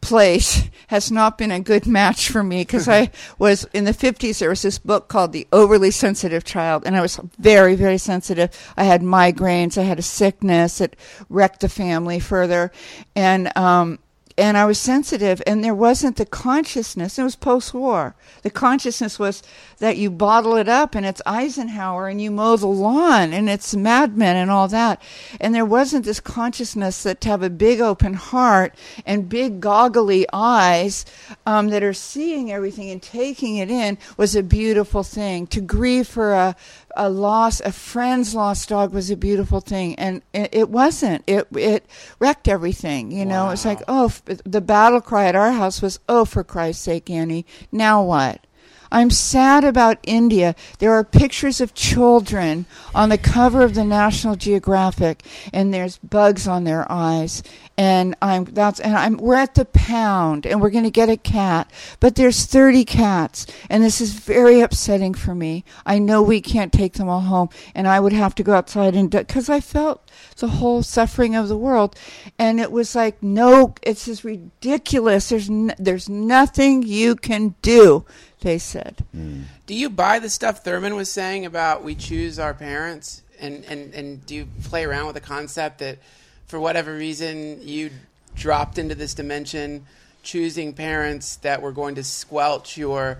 [0.00, 4.38] place has not been a good match for me because I was in the 50s.
[4.38, 8.50] There was this book called The Overly Sensitive Child, and I was very, very sensitive.
[8.76, 10.96] I had migraines, I had a sickness that
[11.28, 12.72] wrecked the family further,
[13.14, 13.98] and um,
[14.40, 17.18] and I was sensitive, and there wasn't the consciousness.
[17.18, 18.14] It was post war.
[18.42, 19.42] The consciousness was
[19.78, 23.76] that you bottle it up, and it's Eisenhower, and you mow the lawn, and it's
[23.76, 25.02] Mad Men, and all that.
[25.40, 28.74] And there wasn't this consciousness that to have a big open heart
[29.04, 31.04] and big goggly eyes
[31.44, 35.46] um, that are seeing everything and taking it in was a beautiful thing.
[35.48, 36.56] To grieve for a
[36.96, 41.24] a loss, a friend's lost dog was a beautiful thing, and it, it wasn't.
[41.26, 41.86] It it
[42.18, 43.12] wrecked everything.
[43.12, 43.50] You know, wow.
[43.50, 47.10] it's like oh, f- the battle cry at our house was oh, for Christ's sake,
[47.10, 48.46] Annie, now what?
[48.92, 50.54] I'm sad about India.
[50.78, 55.22] There are pictures of children on the cover of the National Geographic,
[55.52, 57.42] and there's bugs on their eyes.
[57.78, 61.16] And I'm that's and I'm we're at the pound, and we're going to get a
[61.16, 65.64] cat, but there's 30 cats, and this is very upsetting for me.
[65.86, 68.94] I know we can't take them all home, and I would have to go outside
[68.94, 71.96] and because I felt the whole suffering of the world,
[72.38, 75.28] and it was like no, it's just ridiculous.
[75.28, 78.04] There's n- there's nothing you can do
[78.40, 79.04] they said.
[79.16, 79.44] Mm.
[79.66, 83.22] Do you buy the stuff Thurman was saying about we choose our parents?
[83.40, 85.98] And, and, and do you play around with the concept that
[86.46, 87.90] for whatever reason you
[88.34, 89.86] dropped into this dimension
[90.22, 93.18] choosing parents that were going to squelch your.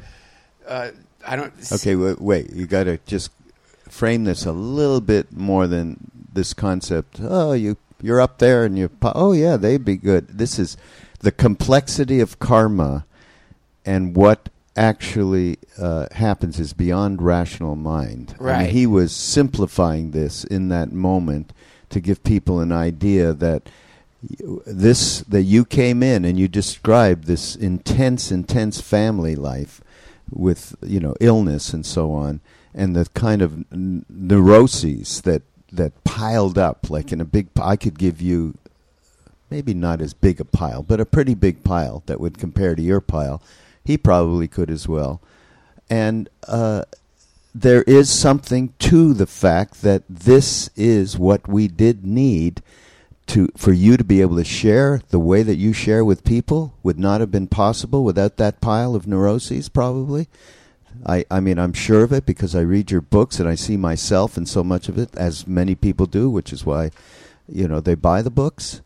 [0.67, 0.91] Uh,
[1.27, 1.53] I don't.
[1.73, 2.51] Okay, wait, wait.
[2.53, 3.31] You got to just
[3.89, 7.21] frame this a little bit more than this concept.
[7.23, 8.91] Oh, you you're up there and you.
[9.03, 10.29] Oh yeah, they'd be good.
[10.29, 10.77] This is
[11.21, 13.05] the complexity of karma
[13.85, 14.49] and what
[14.81, 18.35] actually uh, happens is beyond rational mind.
[18.39, 18.55] Right.
[18.55, 21.53] I mean, he was simplifying this in that moment
[21.91, 23.69] to give people an idea that
[24.67, 29.83] this that you came in and you described this intense, intense family life
[30.31, 32.41] with you know illness and so on,
[32.75, 37.49] and the kind of n- neuroses that that piled up like in a big.
[37.61, 38.57] I could give you
[39.51, 42.83] maybe not as big a pile, but a pretty big pile that would compare to
[42.83, 43.43] your pile.
[43.85, 45.21] He probably could as well,
[45.89, 46.85] and uh,
[47.55, 52.63] there is something to the fact that this is what we did need
[53.27, 56.75] to for you to be able to share the way that you share with people
[56.83, 60.29] would not have been possible without that pile of neuroses probably.
[61.07, 63.77] I, I mean I'm sure of it because I read your books and I see
[63.77, 66.91] myself in so much of it as many people do which is why
[67.49, 68.83] you know they buy the books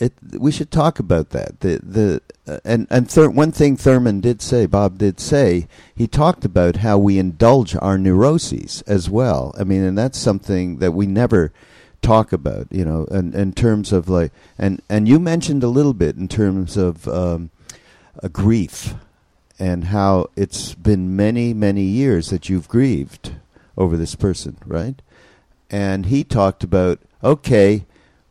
[0.00, 4.20] it we should talk about that the the uh, and and Thur- one thing Thurman
[4.20, 9.54] did say Bob did say he talked about how we indulge our neuroses as well
[9.58, 11.52] I mean and that's something that we never
[12.02, 15.94] talk about, you know, in, in terms of like, and, and you mentioned a little
[15.94, 17.50] bit in terms of um,
[18.22, 18.94] a grief
[19.58, 23.34] and how it's been many, many years that you've grieved
[23.76, 25.00] over this person, right?
[25.70, 27.84] And he talked about, okay,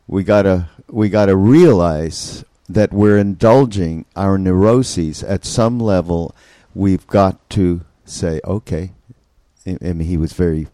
[0.06, 6.34] we gotta, we gotta realize that we're indulging our neuroses at some level.
[6.74, 8.92] We've got to say, okay.
[9.66, 10.68] I mean, he was very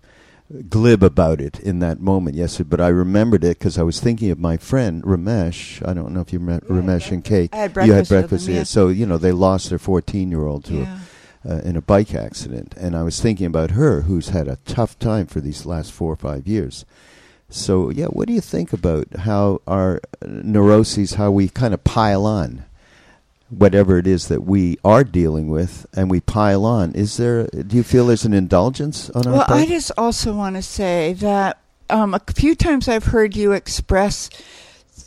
[0.69, 4.31] glib about it in that moment yesterday, but I remembered it because I was thinking
[4.31, 5.87] of my friend Ramesh.
[5.87, 7.51] I don't know if you met Yeah, Ramesh and Kate.
[7.53, 7.87] I had breakfast.
[7.89, 8.63] you breakfast had with breakfast, them, yeah.
[8.63, 10.99] So you know they lost their fourteen-year-old to Yeah.
[11.45, 14.59] a, uh, in a bike accident, and I was thinking about her, who's had a
[14.67, 16.85] tough time for these last four or five years.
[17.49, 22.27] So yeah, what do you think about how our neuroses, how we kind of pile
[22.27, 22.65] on?
[23.49, 26.93] Whatever it is that we are dealing with, and we pile on.
[26.95, 27.47] Is there?
[27.47, 29.51] Do you feel there's an indulgence on our part?
[29.51, 29.59] Well.
[29.59, 34.31] I just also want to say that um, a few times I've heard you express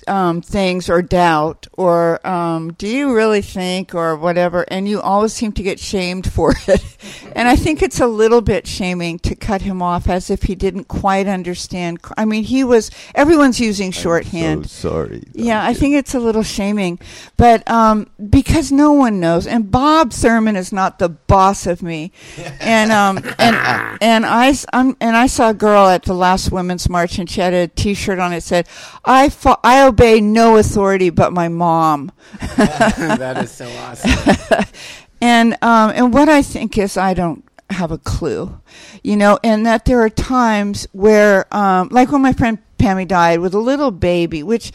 [0.10, 5.34] um, things or doubt or um, do you really think or whatever, and you always
[5.34, 6.98] seem to get shamed for it.
[7.36, 10.56] and I think it's a little bit shaming to cut him off as if he
[10.56, 12.00] didn't quite understand.
[12.18, 14.64] I mean, he was, everyone's using shorthand.
[14.64, 15.24] I'm so sorry.
[15.34, 17.00] Yeah, I think it's a little shaming,
[17.38, 22.12] but um, because no one knows, and Bob Thurman is not the boss of me,
[22.60, 23.56] and um, and
[24.02, 27.42] and I I'm, and I saw a girl at the last women's march, and she
[27.42, 28.68] had a T-shirt on it said,
[29.06, 32.12] "I fo- I obey no authority but my mom,"
[32.58, 34.66] that is so awesome.
[35.22, 38.60] and um, and what I think is I don't have a clue,
[39.04, 43.40] you know, and that there are times where, um, like when my friend Pammy died
[43.40, 44.72] with a little baby, which.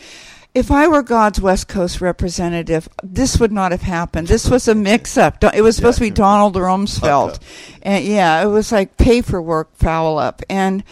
[0.54, 4.28] If I were God's West Coast representative, this would not have happened.
[4.28, 5.42] This was a mix-up.
[5.52, 7.40] It was supposed to be Donald Rumsfeld,
[7.82, 10.84] and yeah, it was like paperwork foul up, and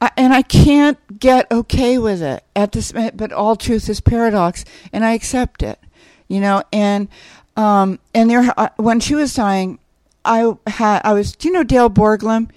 [0.00, 2.92] I, and I can't get okay with it at this.
[2.92, 5.78] But all truth is paradox, and I accept it,
[6.28, 6.62] you know.
[6.72, 7.08] And
[7.56, 9.78] um, and there, when she was dying,
[10.24, 11.34] I had I was.
[11.34, 12.50] Do you know Dale Borglum?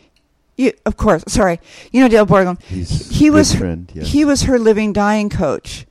[0.57, 1.23] You, of course.
[1.27, 1.59] Sorry,
[1.91, 2.61] you know Dale Borglum.
[2.63, 3.89] He's He was friend.
[3.93, 4.07] Yes.
[4.07, 5.85] He was her living dying coach.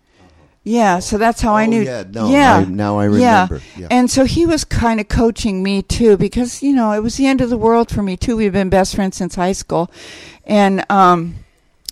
[0.68, 1.82] Yeah, so that's how I Oh, knew.
[1.82, 3.86] yeah, no, yeah, I- now I remember, yeah.
[3.90, 7.26] And so he was kind of coaching me too, because you know it was the
[7.26, 8.36] end of the world for me too.
[8.36, 9.90] We've been best friends since high school,
[10.44, 11.36] and um,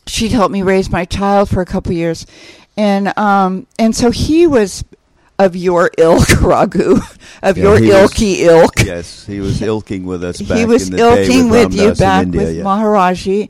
[0.06, 2.26] she'd helped me raise my child for a couple years,
[2.76, 4.84] and um, and so he was
[5.38, 6.96] of your ilk, Raghu,
[7.42, 8.84] of Yeah, your he was- ilky ilk.
[8.84, 11.88] yes, he was ilking with us back he was in the day ilking with, you
[11.90, 12.62] in back India, with yeah.
[12.64, 13.48] Maharajji.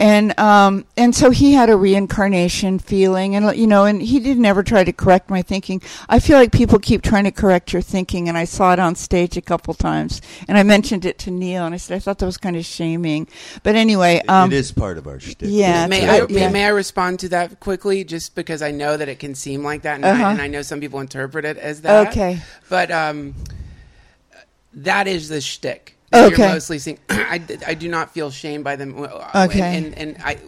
[0.00, 4.44] And um and so he had a reincarnation feeling and you know and he didn't
[4.44, 5.82] ever try to correct my thinking.
[6.08, 8.94] I feel like people keep trying to correct your thinking and I saw it on
[8.94, 12.18] stage a couple times and I mentioned it to Neil and I said I thought
[12.18, 13.26] that was kind of shaming.
[13.64, 15.48] But anyway, um it is part of our shtick.
[15.50, 16.46] yeah, May it's- I, yeah.
[16.46, 19.64] may, may I respond to that quickly, just because I know that it can seem
[19.64, 20.24] like that, and, Uh-huh.
[20.24, 22.08] I, and I know some people interpret it as that.
[22.08, 22.40] Okay.
[22.68, 23.34] But um,
[24.74, 25.96] that is the shtick.
[26.12, 26.42] Okay.
[26.42, 26.98] You're mostly seeing.
[27.08, 28.98] I, I do not feel shamed by them.
[28.98, 29.60] Uh, okay.
[29.60, 30.38] And, and, and I,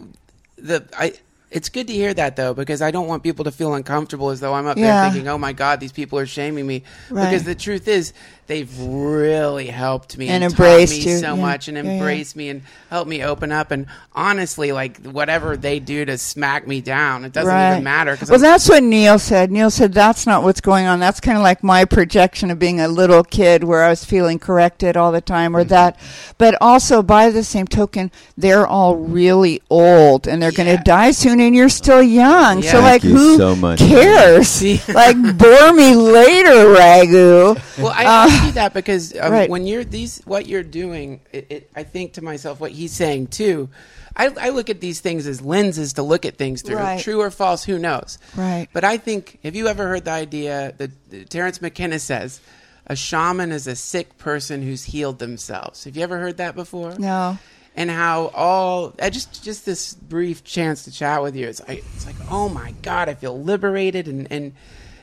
[0.56, 1.14] the I.
[1.50, 4.38] It's good to hear that though, because I don't want people to feel uncomfortable as
[4.40, 5.02] though I'm up Yeah.
[5.02, 7.24] there thinking, "Oh my God, these people are shaming me." Right.
[7.24, 8.12] Because the truth is,
[8.46, 11.40] they've really helped me And and, embraced me you, so yeah.
[11.40, 11.90] much and Yeah, yeah.
[11.92, 13.70] embraced me and helped me open up.
[13.70, 17.72] And honestly, like whatever they do to smack me down, it doesn't Right.
[17.72, 18.16] even matter.
[18.22, 19.50] Well, I'm- that's what Neil said.
[19.52, 20.98] Neil said that's not what's going on.
[20.98, 24.38] That's kind of like my projection of being a little kid where I was feeling
[24.38, 25.68] corrected all the time or mm-hmm.
[25.70, 25.96] that.
[26.38, 31.10] But also, by the same token, they're all really old and they're going to die
[31.12, 32.62] soon and you're still young.
[32.62, 32.70] Yeah.
[32.72, 33.78] So, Thank like, you who so much.
[33.78, 34.62] cares?
[34.88, 37.54] Like, bore me later, Raghu.
[37.78, 39.50] Well, I Uh, ask you that because um, right.
[39.50, 43.28] when you're these, what you're doing, it, it, I think to myself, what he's saying
[43.28, 43.68] too.
[44.16, 46.76] I, I look at these things as lenses to look at things through.
[46.76, 47.00] Right.
[47.00, 48.18] True or false, who knows?
[48.36, 48.68] Right.
[48.72, 52.40] But I think, have you ever heard the idea that that Terence McKenna says?
[52.86, 55.84] a shaman is a sick person who's healed themselves.
[55.84, 56.96] Have you ever heard that before?
[56.98, 57.38] No.
[57.76, 61.84] And how all I just just this brief chance to chat with you it's like
[61.94, 64.52] it's like oh my god I feel liberated and and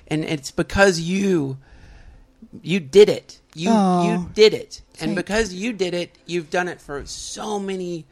[0.08, 1.58] and it's because you
[2.62, 3.40] you did it.
[3.56, 4.82] You Oh, you did it.
[5.02, 8.06] And because you did it you've done it for so many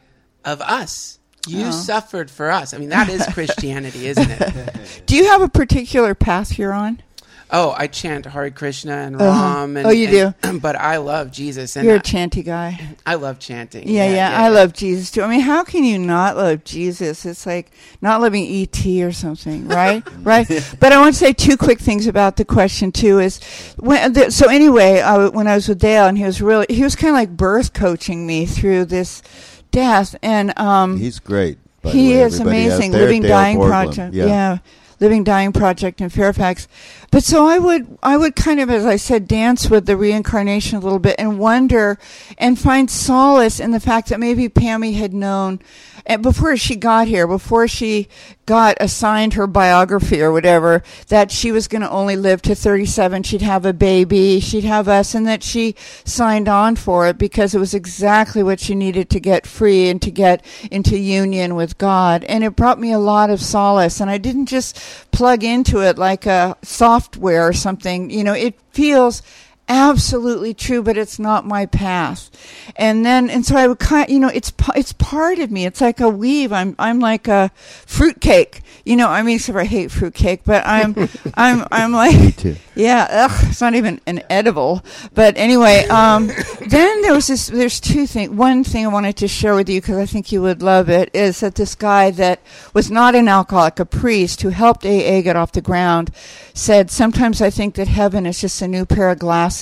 [0.44, 1.18] of us.
[1.46, 1.70] You Oh.
[1.70, 2.74] suffered for us.
[2.74, 5.02] I mean that is Christianity isn't it?
[5.06, 7.02] Do you have a particular path you're on?
[7.50, 9.56] Oh I chant Hare Krishna and Uh-huh.
[9.58, 12.80] Ram and Oh, you and- but I love Jesus and You're a I, chanty guy.
[13.06, 15.22] I love chanting Yeah, yeah, I love Jesus too.
[15.22, 17.24] I mean, how can you not love Jesus?
[17.24, 17.70] It's like
[18.00, 20.02] not loving ET or something, right?
[20.22, 20.46] right.
[20.80, 23.18] But I want to say two quick things about the question too.
[23.20, 23.40] Is
[23.78, 26.82] when the, so anyway, I, when I was with Dale, and he was really he
[26.82, 29.22] was kind of like birth coaching me through this
[29.70, 31.58] death, and um, He's great.
[31.82, 32.92] by the he way, is everybody amazing.
[32.92, 33.68] Living Dale Dying Borglum.
[33.68, 34.14] Project.
[34.14, 34.58] Yeah.
[34.98, 36.68] Living Dying Project in Fairfax.
[37.10, 40.76] But so I would I would kind of as I said dance with the reincarnation
[40.76, 41.98] a little bit and wonder
[42.38, 45.60] and find solace in the fact that maybe Pammy had known
[46.06, 48.08] eh, before she got here, before she
[48.46, 53.24] got assigned her biography or whatever, that she was going to only live to 37.
[53.24, 57.54] She'd have a baby, she'd have us, and that she signed on for it because
[57.54, 61.76] it was exactly what she needed to get free and to get into union with
[61.76, 62.22] God.
[62.24, 64.00] And it brought me a lot of solace.
[64.00, 64.78] And I didn't just
[65.10, 66.56] plug into it like a
[66.96, 68.10] software or something.
[68.10, 69.22] You know, it feels
[69.68, 72.30] absolutely true, but it's not my path.
[72.76, 75.66] And then, and so I would kind, you know, it's it's part of me.
[75.66, 76.52] It's like a weave.
[76.52, 77.50] I'm I'm like a
[77.86, 78.62] fruitcake.
[78.84, 80.94] You know, I mean, except I hate fruitcake, but I'm
[81.34, 82.56] I'm I'm like too.
[82.74, 84.84] yeah, ugh, it's not even an edible.
[85.14, 86.28] But anyway, um,
[86.68, 87.48] then there was this.
[87.48, 88.30] There's two things.
[88.30, 91.10] One thing I wanted to share with you because I think you would love it
[91.12, 92.40] is that this guy that
[92.72, 96.10] was not an alcoholic, a priest who helped AA get off the ground,
[96.54, 99.55] said sometimes I think that heaven is just a new pair of glasses.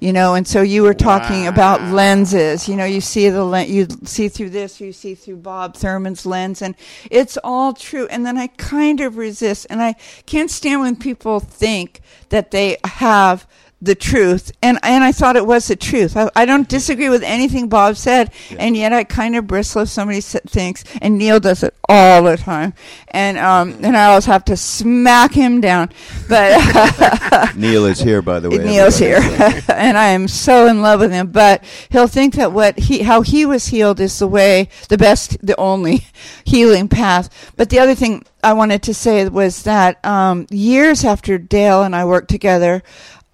[0.00, 2.68] You know, and so you were talking about lenses.
[2.68, 6.24] You know, you see the len- you see through this, you see through Bob Thurman's
[6.24, 6.74] lens, and
[7.10, 8.06] it's all true.
[8.08, 9.94] And then I kind of resist, and I
[10.26, 12.00] can't stand when people think
[12.30, 13.46] that they have
[13.80, 16.16] the truth and and I thought it was the truth.
[16.16, 19.88] I, I don't disagree with anything Bob said, and yet I kind of bristle if
[19.88, 20.84] somebody thinks.
[21.00, 22.74] And Neil does it all the time,
[23.08, 25.90] and um and I always have to smack him down.
[26.28, 28.58] But Neil is here, by the way.
[28.58, 29.18] Neil's here,
[29.68, 31.30] and I am so in love with him.
[31.30, 35.36] But he'll think that what he, how he was healed, is the way, the best,
[35.44, 36.06] the only
[36.44, 37.52] healing path.
[37.56, 41.94] But the other thing I wanted to say was that um, years after Dale and
[41.94, 42.82] I worked together.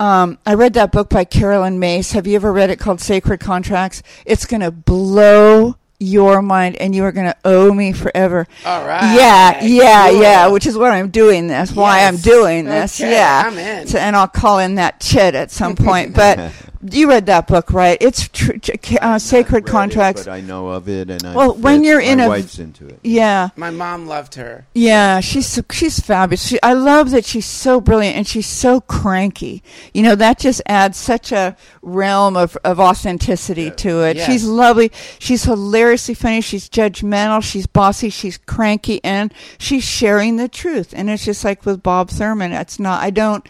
[0.01, 2.13] Um, I read that book by Caroline Myss.
[2.13, 4.03] Have you ever read it called Sacred Contracts?
[4.27, 8.47] It's going to blow your mind and you are going to owe me forever.
[8.67, 10.21] all right Yeah, yeah, Cool.
[10.23, 13.01] yeah, which is what I'm doing this, why I'm doing this.
[13.01, 13.85] Okay, yeah.
[13.85, 16.15] So- and I'll call in that chit at some point.
[16.15, 16.53] But
[16.91, 17.97] you read that book, right?
[18.01, 20.25] It's tr- tr- uh, Sacred Read it, Contracts.
[20.25, 22.87] but I know of it, and I Well, when you're in my a- wife's into
[22.87, 23.01] it.
[23.03, 23.49] yeah.
[23.57, 26.47] my mom loved her Yeah, she's she's fabulous.
[26.47, 29.63] She, I love that she's so brilliant and she's so cranky.
[29.93, 34.17] You know, that just adds such a realm of, of authenticity to it.
[34.17, 34.27] Yes.
[34.27, 34.91] She's lovely.
[35.19, 36.41] She's hilariously funny.
[36.41, 37.43] She's judgmental.
[37.43, 38.11] She's bossy.
[38.11, 40.93] She's cranky, and she's sharing the truth.
[40.97, 42.53] And it's just like with Bob Thurman.
[42.53, 43.03] It's not.
[43.03, 43.47] I don't.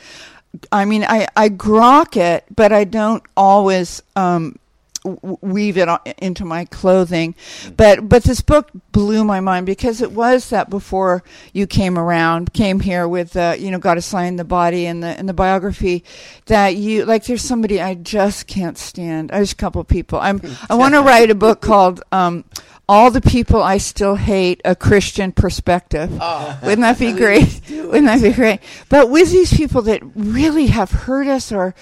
[0.70, 4.02] I mean, I I grok it, but I don't always.
[4.16, 4.58] Um,
[5.04, 5.88] weave it
[6.18, 7.34] into my clothing.
[7.76, 12.52] But but this book blew my mind because it was that before you came around
[12.54, 16.04] came here with uh, you know got assigned the body and the and the biography
[16.46, 19.30] that you like there's somebody I just can't stand.
[19.30, 20.18] There's a couple of people.
[20.20, 20.40] I'm
[20.70, 22.44] I want to write a book called um
[22.88, 27.60] all the people I still hate a Christian perspective oh wouldn't that be great?
[27.70, 28.60] Wouldn't that be great?
[28.88, 31.74] But with these people that really have hurt us or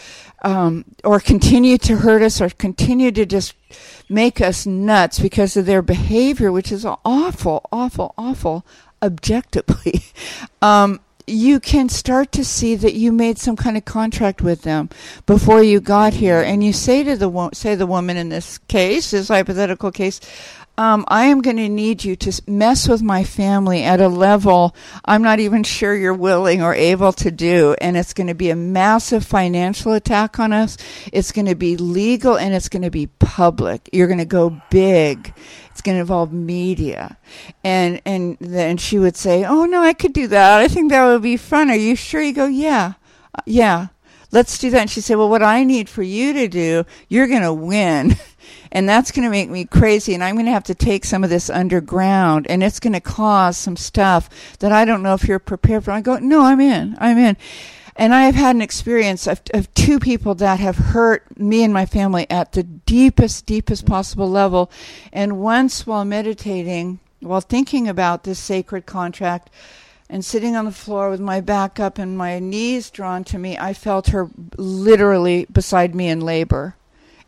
[0.42, 3.54] um, or continue to hurt us or continue to just
[4.08, 8.66] make us nuts because of their behavior, which is awful, awful, awful,
[9.02, 10.02] objectively,
[10.62, 14.90] um, you can start to see that you made some kind of contract with them
[15.24, 18.58] before you got here, and you say to the wo- say the woman in this
[18.58, 20.20] case, this hypothetical case,
[20.78, 24.74] um, I am going to need you to mess with my family at a level
[25.04, 27.76] I'm not even sure you're willing or able to do.
[27.80, 30.78] And it's going to be a massive financial attack on us.
[31.12, 33.90] It's going to be legal and it's going to be public.
[33.92, 35.34] You're going to go big.
[35.70, 37.18] It's going to involve media.
[37.62, 40.60] And, and then she would say, Oh, no, I could do that.
[40.60, 41.70] I think that would be fun.
[41.70, 42.22] Are you sure?
[42.22, 42.94] You go, Yeah,
[43.34, 43.88] uh, yeah.
[44.30, 44.80] Let's do that.
[44.80, 48.16] And she said, Well, what I need for you to do, you're going to win.
[48.72, 50.14] And that's going to make me crazy.
[50.14, 52.46] And I'm going to have to take some of this underground.
[52.48, 55.92] And it's going to cause some stuff that I don't know if you're prepared for.
[55.92, 56.96] I go, No, I'm in.
[56.98, 57.36] I'm in.
[57.94, 61.74] And I have had an experience of, of two people that have hurt me and
[61.74, 64.70] my family at the deepest, deepest possible level.
[65.12, 69.50] And once while meditating, while thinking about this sacred contract,
[70.08, 73.56] and sitting on the floor with my back up and my knees drawn to me,
[73.56, 76.76] I felt her literally beside me in labor.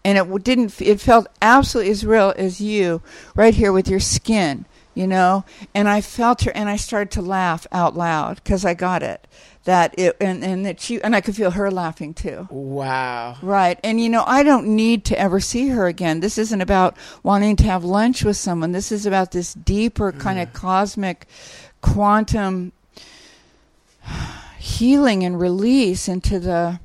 [0.05, 3.01] And it didn't, it felt absolutely as real as you
[3.35, 5.45] right here with your skin, you know?
[5.75, 9.27] And I felt her and I started to laugh out loud because I got it.
[9.65, 12.49] That it, and, and that she, and I could feel her laughing too.
[12.51, 13.39] Wow.
[13.41, 13.81] Right.
[13.83, 16.21] And you know, I don't need to ever see her again.
[16.21, 18.73] This isn't about wanting to have lunch with someone.
[18.73, 20.53] This is about this deeper kind of mm.
[20.53, 21.27] cosmic
[21.81, 22.73] quantum
[24.59, 26.81] healing and release into the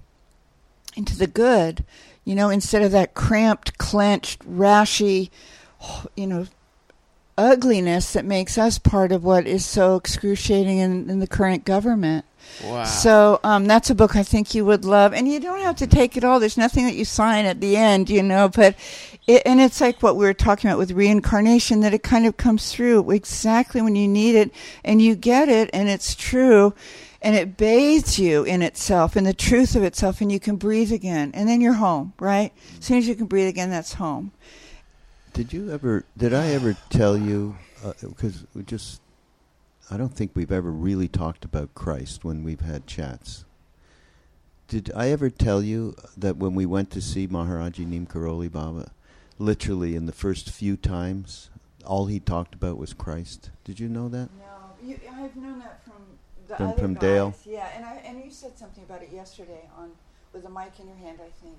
[0.96, 1.84] into the good
[2.30, 5.32] you know instead of that cramped clenched rashy
[6.16, 6.46] you know
[7.38, 12.24] ugliness that makes us part of what is so excruciating in, in the current government
[12.64, 12.84] Wow.
[12.84, 15.88] so um, that's a book I think you would love, and you don't have to
[15.88, 16.40] take it all.
[16.40, 18.50] There's nothing that you sign at the end, you know.
[18.50, 18.76] But
[19.28, 22.38] it, and it's like what we were talking about with reincarnation that it kind of
[22.38, 24.52] comes through exactly when you need it,
[24.84, 26.74] and you get it, and it's true,
[27.22, 30.92] and it bathes you in itself, in the truth of itself, and you can breathe
[30.92, 32.54] again, and then you're home, right?
[32.78, 34.32] As soon as you can breathe again, that's home.
[35.34, 36.06] Did you ever?
[36.18, 37.56] Did I ever tell you?
[37.84, 39.00] Uh, because we just
[39.92, 43.44] I don't think we've ever really talked about Christ when we've had chats.
[44.68, 48.92] Did I ever tell you that when we went to see Maharajji Neem Karoli Baba,
[49.40, 51.50] literally in the first few times,
[51.84, 53.50] all he talked about was Christ?
[53.64, 54.30] Did you know that?
[54.38, 55.94] No, you, I've known that from
[56.50, 57.02] the From- from guys.
[57.02, 57.34] Dale?
[57.46, 59.92] Yeah, and I and you said something about it yesterday on
[60.34, 61.58] with a mic in your hand, I think.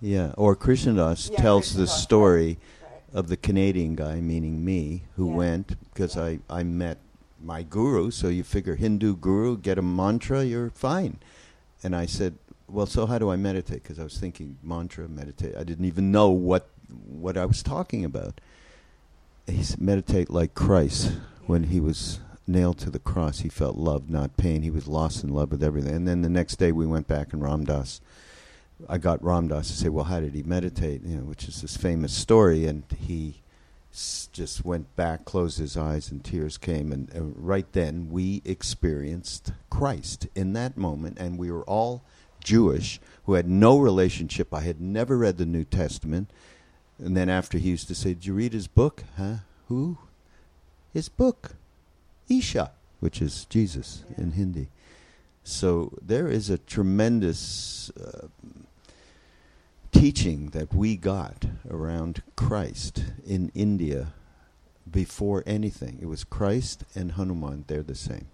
[0.00, 0.32] Yeah.
[0.36, 2.02] Or Krishna Das Yeah, tells the Krishna Das, right.
[2.02, 3.00] story Right.
[3.18, 5.36] of the Canadian guy, meaning me, who Yeah.
[5.36, 6.24] went because Yeah.
[6.24, 6.98] I, I met
[7.42, 8.10] my guru.
[8.10, 11.18] So you figure Hindu guru, get a mantra, you're fine.
[11.84, 12.34] And I said,
[12.68, 13.82] well, so how do I meditate?
[13.82, 15.56] Because I was thinking mantra, meditate.
[15.56, 16.68] I didn't even know what
[17.08, 18.40] what I was talking about.
[19.46, 21.12] He said, meditate like Christ
[21.46, 23.40] when he was nailed to the cross.
[23.40, 24.62] He felt love, not pain.
[24.62, 25.94] He was lost in love with everything.
[25.94, 28.00] And then the next day we went back and Ram Dass.
[28.88, 31.02] I got Ram Dass to say, well, how did he meditate?
[31.04, 33.42] You know, which is this famous story, and he
[33.92, 36.90] s- just went back, closed his eyes, and tears came.
[36.90, 42.02] And uh, right then, we experienced Christ in that moment, and we were all
[42.42, 44.52] Jewish who had no relationship.
[44.52, 46.30] I had never read the New Testament.
[46.98, 49.04] And then after he used to say, Did you read his book?
[49.16, 49.36] Huh?
[49.68, 49.98] Who?
[50.92, 51.54] His book.
[52.38, 52.70] Isha,
[53.00, 54.68] which is Jesus in Hindi.
[55.44, 58.28] So there is a tremendous uh,
[59.90, 64.08] teaching that we got around Christ in India
[64.90, 65.98] before anything.
[66.00, 68.26] It was Christ and Hanuman, they're the same.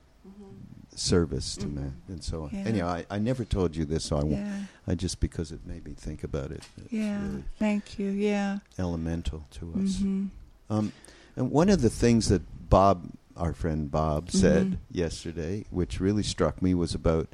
[0.94, 1.74] Service to Mhm.
[1.74, 2.50] man and so on.
[2.52, 2.64] Yeah.
[2.66, 4.24] Anyhow, I, I never told you this, so I.
[4.24, 6.64] Yeah, I just because it made me think about it.
[6.90, 7.22] Yeah.
[7.22, 8.10] really Thank you.
[8.10, 8.58] Yeah.
[8.78, 9.98] elemental to us.
[9.98, 10.26] hmm
[10.68, 10.92] Um,
[11.36, 14.76] and one of the things that Bob, our friend Bob, said Mhm.
[14.90, 17.28] yesterday, which really struck me, was about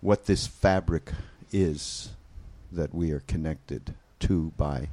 [0.00, 1.12] what this fabric
[1.52, 2.10] is
[2.72, 4.88] that we are connected to by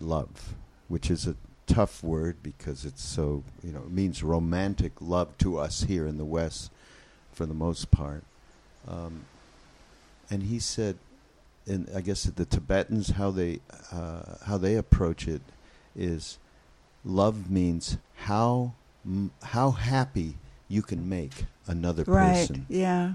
[0.00, 0.54] love,
[0.88, 5.58] which is a tough word because it's so, you know, it means romantic love to
[5.58, 6.70] us here in the West
[7.32, 8.24] for the most part.
[8.86, 9.24] Um,
[10.30, 10.96] and he said,
[11.66, 13.60] and I guess the Tibetans, how they,
[13.90, 15.42] uh, how they approach it
[15.96, 16.38] is
[17.04, 18.74] love means how
[19.04, 20.36] m- how happy
[20.68, 22.32] you can make another Right.
[22.48, 22.66] person.
[22.68, 23.14] Yeah.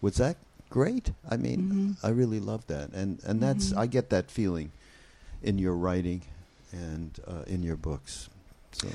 [0.00, 0.36] Was that
[0.70, 1.12] great?
[1.28, 2.06] I mean, Mhm.
[2.06, 3.78] I really love that, and and that's Mhm.
[3.78, 4.70] I get that feeling
[5.42, 6.22] in your writing
[6.72, 8.28] and uh, in your books.
[8.72, 8.88] So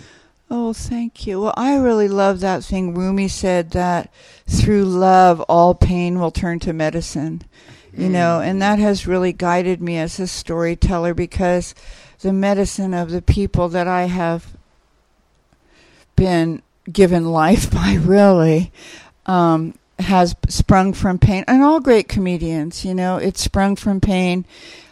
[0.52, 1.42] Oh, thank you.
[1.42, 2.94] Well, I really love that thing.
[2.94, 4.12] Rumi said that
[4.46, 7.42] through love, all pain will turn to medicine.
[7.96, 8.48] You know, Mm.
[8.48, 11.74] and that has really guided me as a storyteller because
[12.22, 14.48] the medicine of the people that I have
[16.16, 16.62] been
[16.92, 18.72] given life by really
[19.26, 21.44] um, has sprung from pain.
[21.48, 24.46] And all great comedians, you know, it's sprung from pain.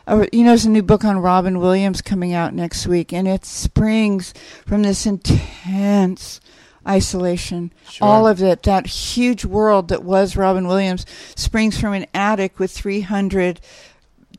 [0.07, 3.27] Uh, you know, there's a new book on Robin Williams coming out next week, and
[3.27, 4.33] it springs
[4.65, 6.41] from this intense
[6.87, 7.71] isolation.
[7.89, 8.07] Sure.
[8.07, 11.05] All of it, that huge world that was Robin Williams,
[11.35, 13.61] springs from an attic with 300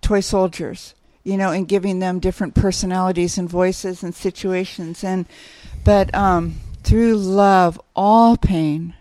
[0.01, 5.05] toy soldiers, you know, and giving them different personalities and voices and situations.
[5.05, 5.27] And
[5.85, 8.95] but um, through love, all pain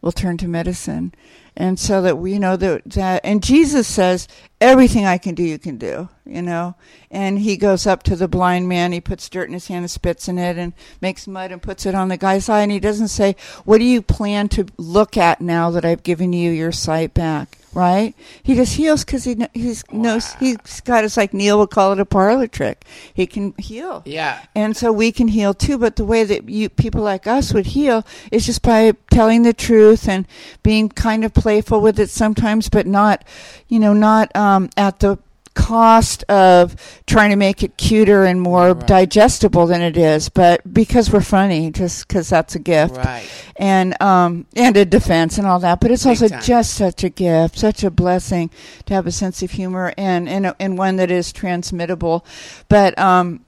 [0.00, 1.14] will turn to medicine.
[1.56, 4.28] And so that we know that, that and Jesus says
[4.60, 6.74] everything I can do you can do you know
[7.10, 9.90] and he goes up to the blind man he puts dirt in his hand and
[9.90, 12.80] spits in it and makes mud and puts it on the guy's eye and he
[12.80, 16.72] doesn't say what do you plan to look at now that I've given you your
[16.72, 18.14] sight back right?
[18.42, 21.92] He just heals because he kn- he's knows he's got it's like Neil would call
[21.92, 22.84] it a parlor trick.
[23.12, 24.02] He can heal.
[24.04, 24.44] Yeah.
[24.54, 27.66] And so we can heal too, but the way that you people like us would
[27.66, 30.26] heal is just by telling the truth and
[30.62, 33.24] being kind of playful with it sometimes, but not,
[33.68, 35.18] you know, not um, at the
[35.58, 38.86] cost of trying to make it cuter and more Right.
[38.86, 43.26] digestible than it is, but because we're funny, just because that's a gift Right.
[43.56, 46.42] and um and a defense and all that but it's Big also time.
[46.42, 48.50] just such a gift such a blessing
[48.86, 52.24] to have a sense of humor and and, and one that is transmittable
[52.68, 53.40] but um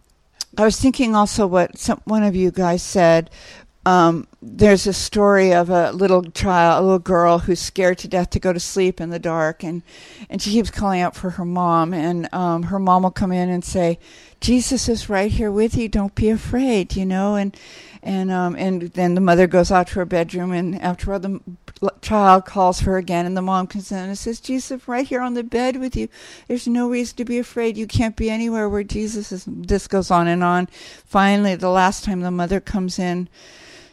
[0.58, 3.30] i was thinking also what some one of you guys said
[3.86, 8.30] um, there's a story of a little child, a little girl who's scared to death
[8.30, 9.82] to go to sleep in the dark, and
[10.30, 13.50] and she keeps calling out for her mom, and um, her mom will come in
[13.50, 13.98] and say,
[14.40, 15.88] "Jesus is right here with you.
[15.88, 17.54] Don't be afraid," you know, and
[18.02, 21.40] and um, and then the mother goes out to her bedroom, and after all, the
[22.00, 25.20] child calls for her again, and the mom comes in and says, "Jesus right here
[25.20, 26.08] on the bed with you.
[26.48, 27.76] There's no reason to be afraid.
[27.76, 30.68] You can't be anywhere where Jesus is." This goes on and on.
[31.04, 33.28] Finally, the last time the mother comes in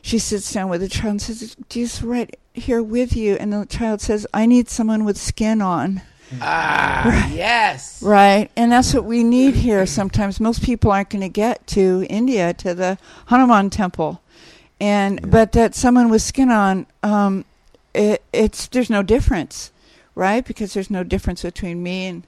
[0.08, 3.36] she sits down with the child and says, Jesus right here with you.
[3.36, 6.02] And the child says, I need someone with skin on.
[6.42, 8.02] Ah, yes.
[8.02, 8.50] Right.
[8.56, 10.40] And that's what we need here sometimes.
[10.40, 14.22] Most people aren't going to get to India, to the Hanuman temple.
[14.80, 15.28] And, Yeah.
[15.28, 17.44] but that someone with skin on, um,
[17.94, 19.72] it, it's, there's no difference,
[20.16, 20.46] right?
[20.46, 22.24] Because there's no difference between me and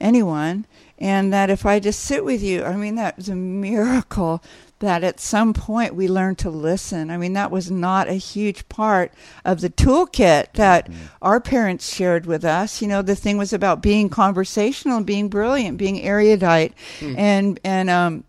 [0.00, 0.66] anyone.
[0.98, 4.42] And that if I just sit with you, I mean, that is a miracle
[4.78, 7.10] that at some point we learn to listen.
[7.10, 9.12] I mean, that was not a huge part
[9.44, 10.88] of the toolkit that
[11.20, 12.80] our parents shared with us.
[12.80, 16.74] You know, the thing was about being conversational being brilliant, being erudite,
[17.16, 18.24] and and um,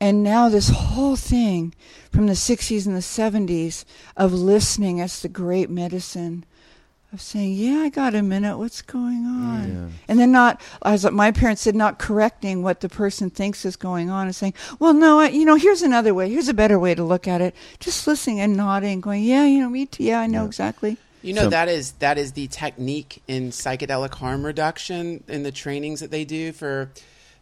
[0.00, 1.74] and now this whole thing
[2.12, 3.84] from the 60s and the 70s
[4.16, 6.44] of listening as the great medicine
[7.16, 8.58] of saying, "Yeah, I got a minute.
[8.58, 9.96] What's going on?" Yeah.
[10.08, 14.10] And then not, as my parents said, not correcting what the person thinks is going
[14.10, 16.30] on and saying, "Well, no, I, you know, here's another way.
[16.30, 19.60] Here's a better way to look at it." Just listening and nodding, going, "Yeah, you
[19.60, 20.04] know, me too.
[20.04, 20.46] Yeah, I know Yeah.
[20.46, 25.42] exactly." You know So- that is that is the technique in psychedelic harm reduction in
[25.42, 26.90] the trainings that they do for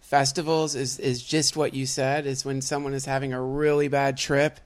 [0.01, 4.17] festivals is is just what you said is when someone is having a really bad
[4.17, 4.61] trip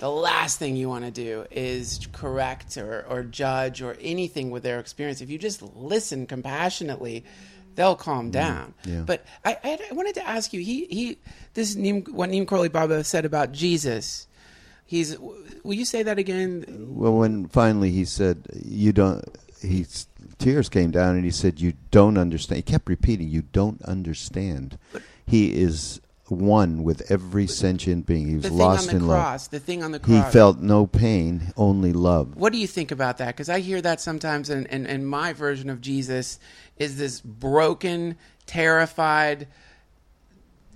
[0.00, 4.62] the last thing you want to do is correct or, or judge or anything with
[4.62, 7.24] their experience if you just listen compassionately
[7.76, 9.02] they'll calm mm, down yeah.
[9.06, 11.18] but I, I, I wanted to ask you he he
[11.54, 14.26] this Neem, what Neem Karoli Baba said about Jesus
[14.90, 15.16] he's
[15.62, 19.24] will you say that again Well, when finally he said, "You don't,"
[19.62, 19.86] he
[20.38, 24.78] tears came down and he said, "You don't understand." He kept repeating, "You don't understand."
[25.24, 26.00] He is
[26.30, 28.28] one with every sentient being.
[28.28, 30.26] He was the thing lost on the in cross, the thing on the love.
[30.26, 32.36] He felt no pain, only love.
[32.36, 33.28] What do you think about that?
[33.28, 36.38] Because I hear that sometimes, and and and my version of Jesus
[36.76, 38.16] is this broken,
[38.46, 39.48] terrified.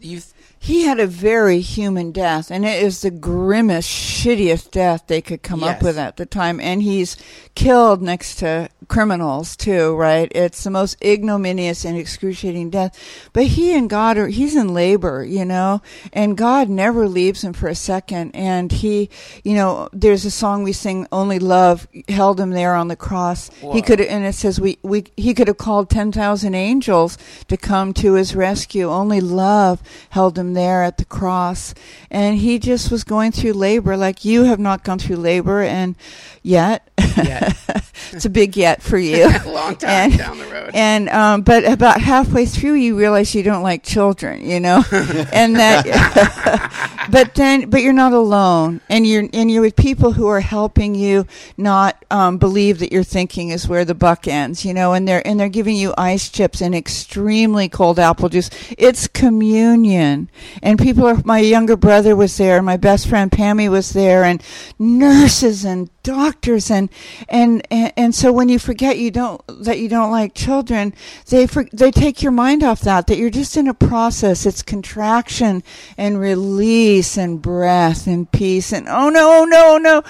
[0.00, 0.20] You,
[0.64, 5.42] He had a very human death, and it is the grimmest, shittiest death they could
[5.42, 5.76] come Yes.
[5.76, 6.58] up with at the time.
[6.58, 7.18] And he's
[7.54, 10.32] killed next to criminals too, right?
[10.34, 12.98] It's the most ignominious and excruciating death.
[13.34, 15.82] But he and God are he's in labor, you know,
[16.14, 18.34] and God never leaves him for a second.
[18.34, 19.10] And he,
[19.42, 23.50] you know, there's a song we sing, "Only Love" held him there on the cross.
[23.60, 23.72] Whoa.
[23.74, 27.56] He could, and it says we we he could have called ten thousand angels to
[27.58, 28.90] come to his rescue.
[28.90, 31.74] Only love held him there at the cross,
[32.10, 35.96] and he just was going through labor like you have not gone through labor, and
[36.42, 37.56] yet, Yet.
[38.12, 39.28] it's a big yet for you.
[39.46, 40.70] long time And- down the road.
[40.74, 44.82] And um, but about halfway through, you realize you don't like children, you know,
[45.32, 47.06] and that.
[47.10, 50.94] but then, but you're not alone, and you're and you're with people who are helping
[50.94, 55.06] you not um, believe that your thinking is where the buck ends, you know, and
[55.06, 58.50] they're and they're giving you ice chips and extremely cold apple juice.
[58.76, 60.28] It's communion,
[60.62, 61.20] and people are.
[61.24, 64.42] My younger brother was there, and my best friend Pammy was there, and
[64.78, 66.90] nurses and doctors and
[67.28, 70.94] and and, and so when you forget you don't that you don't like children
[71.28, 74.46] they for, they take your mind off that that you're just in a process.
[74.46, 75.62] It's contraction
[75.96, 80.02] and release and breath and peace and oh no oh no oh no.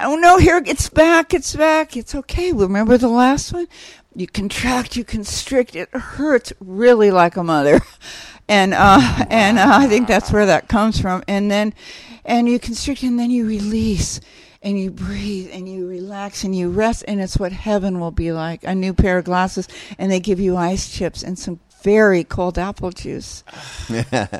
[0.00, 1.96] Oh no here it's back it's back.
[1.96, 2.52] It's okay.
[2.52, 3.68] Remember the last one?
[4.14, 5.74] You contract you constrict.
[5.74, 7.80] It hurts really like a mother.
[8.48, 11.22] And uh and uh, i think that's where that comes from.
[11.28, 11.72] And then
[12.24, 14.20] and you constrict and then you release
[14.62, 18.32] and you breathe and you relax and you rest and it's what heaven will be
[18.32, 18.64] like.
[18.64, 22.58] A new pair of glasses and they give you ice chips and some very cold
[22.58, 23.44] apple juice.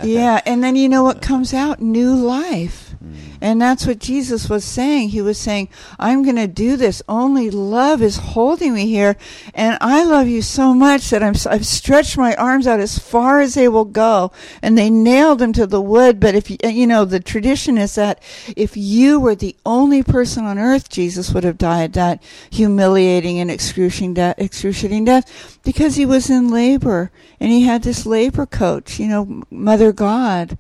[0.03, 0.41] Yeah.
[0.47, 1.81] And then you know what comes out?
[1.81, 3.32] New life mm.
[3.43, 5.09] And that's what Jesus was saying.
[5.09, 5.69] He was saying,
[5.99, 7.03] I'm going to do this.
[7.09, 9.17] Only love is holding me here.
[9.53, 13.41] And I love you so much that I'm, I've stretched my arms out as far
[13.41, 14.31] as they will go.
[14.63, 16.21] And they nailed him to the wood.
[16.21, 18.23] But if you, you know, the tradition is that
[18.57, 23.51] if you were the only person on earth, Jesus would have died that humiliating and
[23.51, 29.01] excruciating death, excruciating death because he was in labor and he had this labor coach,
[29.01, 30.57] you know, Mother God.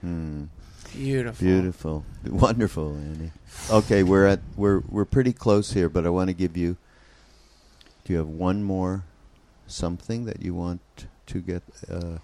[0.00, 0.44] Hmm.
[1.00, 1.46] Beautiful.
[1.46, 3.32] Beautiful, wonderful, Annie.
[3.70, 6.76] Okay, we're at we're we're pretty close here, but I want to give you.
[8.04, 9.04] Do you have one more
[9.66, 10.82] something that you want
[11.26, 12.18] to get uh,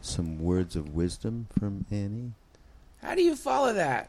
[0.00, 2.32] some words of wisdom from Annie?
[3.02, 4.08] How do you follow that?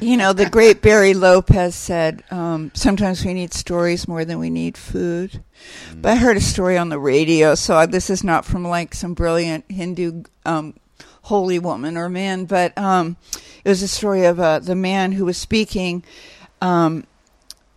[0.00, 4.48] you know, the great Barry Lopez said, um, sometimes we need stories more than we
[4.48, 5.42] need food.
[5.90, 6.02] Mm.
[6.02, 8.94] But I heard a story on the radio, so I, this is not from like
[8.94, 10.74] some brilliant Hindu um,
[11.22, 13.16] holy woman or man, but um,
[13.62, 16.02] it was a story of uh, the man who was speaking.
[16.62, 17.04] Um,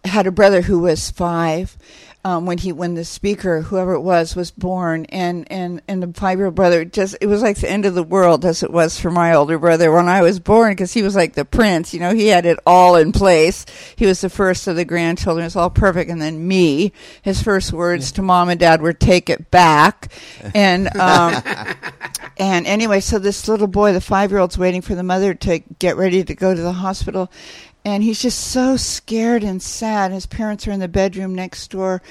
[0.06, 1.78] had a brother who was five
[2.26, 6.20] um, when he when the speaker whoever it was was born and and and the
[6.20, 8.72] five year old brother just it was like the end of the world as it
[8.72, 11.94] was for my older brother when I was born because he was like the prince
[11.94, 13.66] you know he had it all in place.
[13.96, 15.44] He was the first of the grandchildren.
[15.44, 16.12] It was all perfect.
[16.12, 16.92] And then me
[17.22, 20.12] his first words to mom and dad were take it back.
[20.56, 21.42] And um,
[22.38, 25.60] and anyway so this little boy the five year old's waiting for the mother to
[25.80, 27.32] get ready to go to the hospital
[27.90, 30.12] and he's just so scared and sad.
[30.12, 32.02] His parents are in the bedroom next door,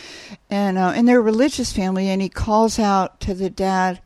[0.51, 2.09] and uh, and they're a religious family.
[2.09, 4.01] And he calls out to the dad,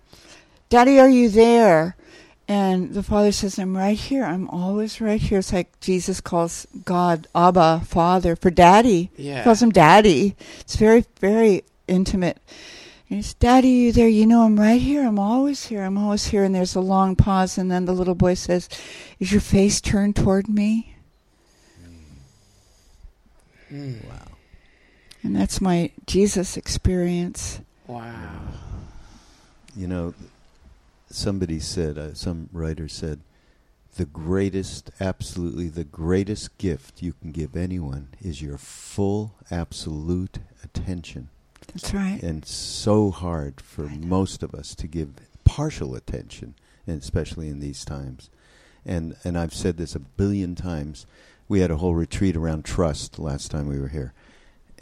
[0.68, 1.96] "Daddy, are you there?"
[2.46, 4.24] And the father says, "I'm right here.
[4.24, 9.10] I'm always right here." It's like Jesus calls God Abba, Father, for Daddy.
[9.16, 9.38] Yeah.
[9.38, 10.36] He calls him Daddy.
[10.60, 12.38] It's very, very intimate.
[13.08, 14.08] And he says, Daddy, you there?
[14.08, 15.06] You know I'm right here.
[15.06, 15.84] I'm always here.
[15.84, 16.44] I'm always here.
[16.44, 18.68] And there's a long pause, and then the little boy says,
[19.18, 20.91] "Is your face turned toward me?"
[23.72, 24.04] Mm.
[24.08, 24.28] Wow.
[25.22, 27.60] And that's my Jesus experience.
[27.86, 28.40] Wow.
[29.74, 30.14] You know,
[31.10, 33.20] somebody said, uh, some writer said,
[33.96, 41.28] the greatest, absolutely the greatest gift you can give anyone is your full, absolute attention.
[41.74, 42.22] That's right.
[42.22, 45.10] And so hard for most of us to give
[45.44, 46.54] partial attention,
[46.86, 48.30] and especially in these times.
[48.84, 51.06] And and I've said this a billion times.
[51.53, 54.14] We had a whole retreat around trust last time we were here,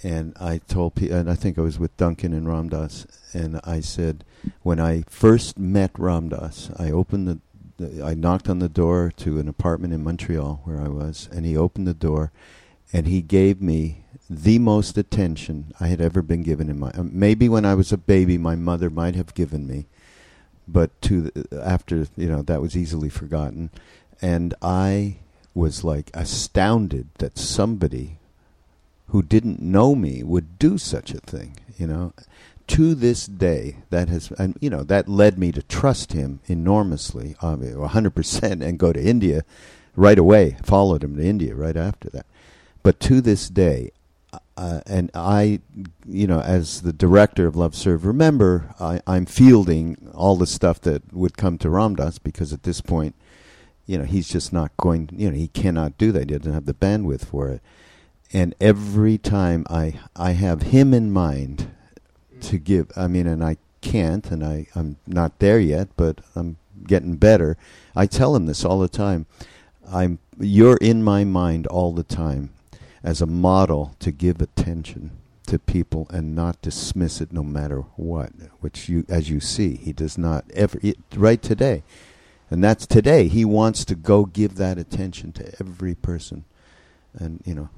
[0.04, 3.60] and I told people, and I think I was with Duncan and Ram Dass, and
[3.64, 4.24] I said,
[4.62, 7.40] when I first met Ram Dass, I opened the,
[7.76, 11.44] the, I knocked on the door to an apartment in Montreal where I was, and
[11.44, 12.30] he opened the door,
[12.92, 16.92] and he gave me the most attention I had ever been given in my.
[17.02, 19.86] Maybe when I was a baby, my mother might have given me,
[20.68, 23.70] but to the, after you know that was easily forgotten,
[24.22, 25.16] and I
[25.60, 28.18] was like astounded that somebody
[29.08, 31.56] who didn't know me would do such a thing.
[31.76, 32.12] You know,
[32.68, 37.36] to this day, that has and you know that led me to trust him enormously,
[37.42, 39.44] um, hundred percent, and go to India
[39.94, 40.56] right away.
[40.64, 42.26] Followed him to India right after that.
[42.82, 43.90] But to this day,
[44.56, 45.60] uh, and I,
[46.06, 50.80] you know, as the director of Love Serve, remember I, I'm fielding all the stuff
[50.82, 53.14] that would come to Ram Dass because at this point,
[53.90, 55.10] you know, he's just not going.
[55.12, 56.30] You know, he cannot do that.
[56.30, 57.60] He doesn't have the bandwidth for it.
[58.32, 61.72] And every time I I have him in mind
[62.42, 66.56] to give, I mean, and I can't, and I I'm not there yet, but I'm
[66.86, 67.56] getting better.
[67.96, 69.26] I tell him this all the time.
[69.90, 72.50] I'm you're in my mind all the time
[73.02, 75.10] as a model to give attention
[75.46, 78.30] to people and not dismiss it no matter what
[78.60, 81.82] which you as you see he does not ever it, right today
[82.50, 83.28] and that's today.
[83.28, 86.44] He wants to go give that attention to every person.
[87.14, 87.68] And you know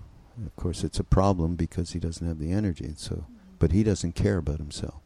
[0.44, 2.84] of course it's a problem because he doesn't have the energy.
[2.84, 3.26] And so
[3.58, 5.00] but he doesn't care about himself.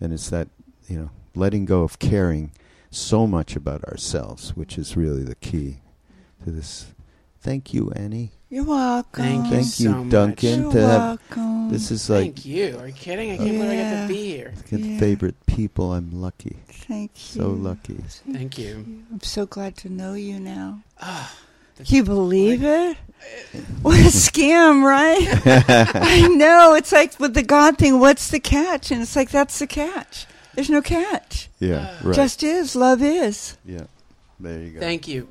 [0.00, 0.48] And it's that
[0.86, 2.52] you know letting go of caring
[2.90, 5.76] so much about ourselves which is really the key
[6.42, 6.86] to this
[7.48, 9.24] thank you annie You're welcome.
[9.24, 10.10] Thank you Thank so you, much.
[10.10, 10.62] Duncan.
[10.62, 11.68] You're to have welcome.
[11.70, 12.78] this is like Thank you.
[12.80, 13.28] Are you kidding?
[13.32, 14.02] I can't believe I get Yeah.
[14.02, 14.50] to be here.
[14.70, 14.98] Get Yeah.
[14.98, 15.92] favorite people.
[15.92, 16.56] I'm lucky.
[16.88, 17.42] Thank you.
[17.42, 17.98] So lucky.
[18.32, 18.72] Thank you.
[19.12, 20.80] I'm so glad to know you now.
[21.00, 21.28] Ah,
[21.76, 22.96] Can you believe it?
[23.82, 25.24] What a scam, right?
[26.16, 26.74] I know.
[26.74, 28.90] It's like with the God thing, what's the catch?
[28.90, 30.26] And it's like, that's the catch.
[30.54, 31.48] There's no catch.
[31.60, 32.14] Yeah, right.
[32.16, 32.74] Just is.
[32.74, 33.56] Love is.
[33.64, 33.86] yeah.
[34.40, 34.80] There you go.
[34.80, 35.28] thank you.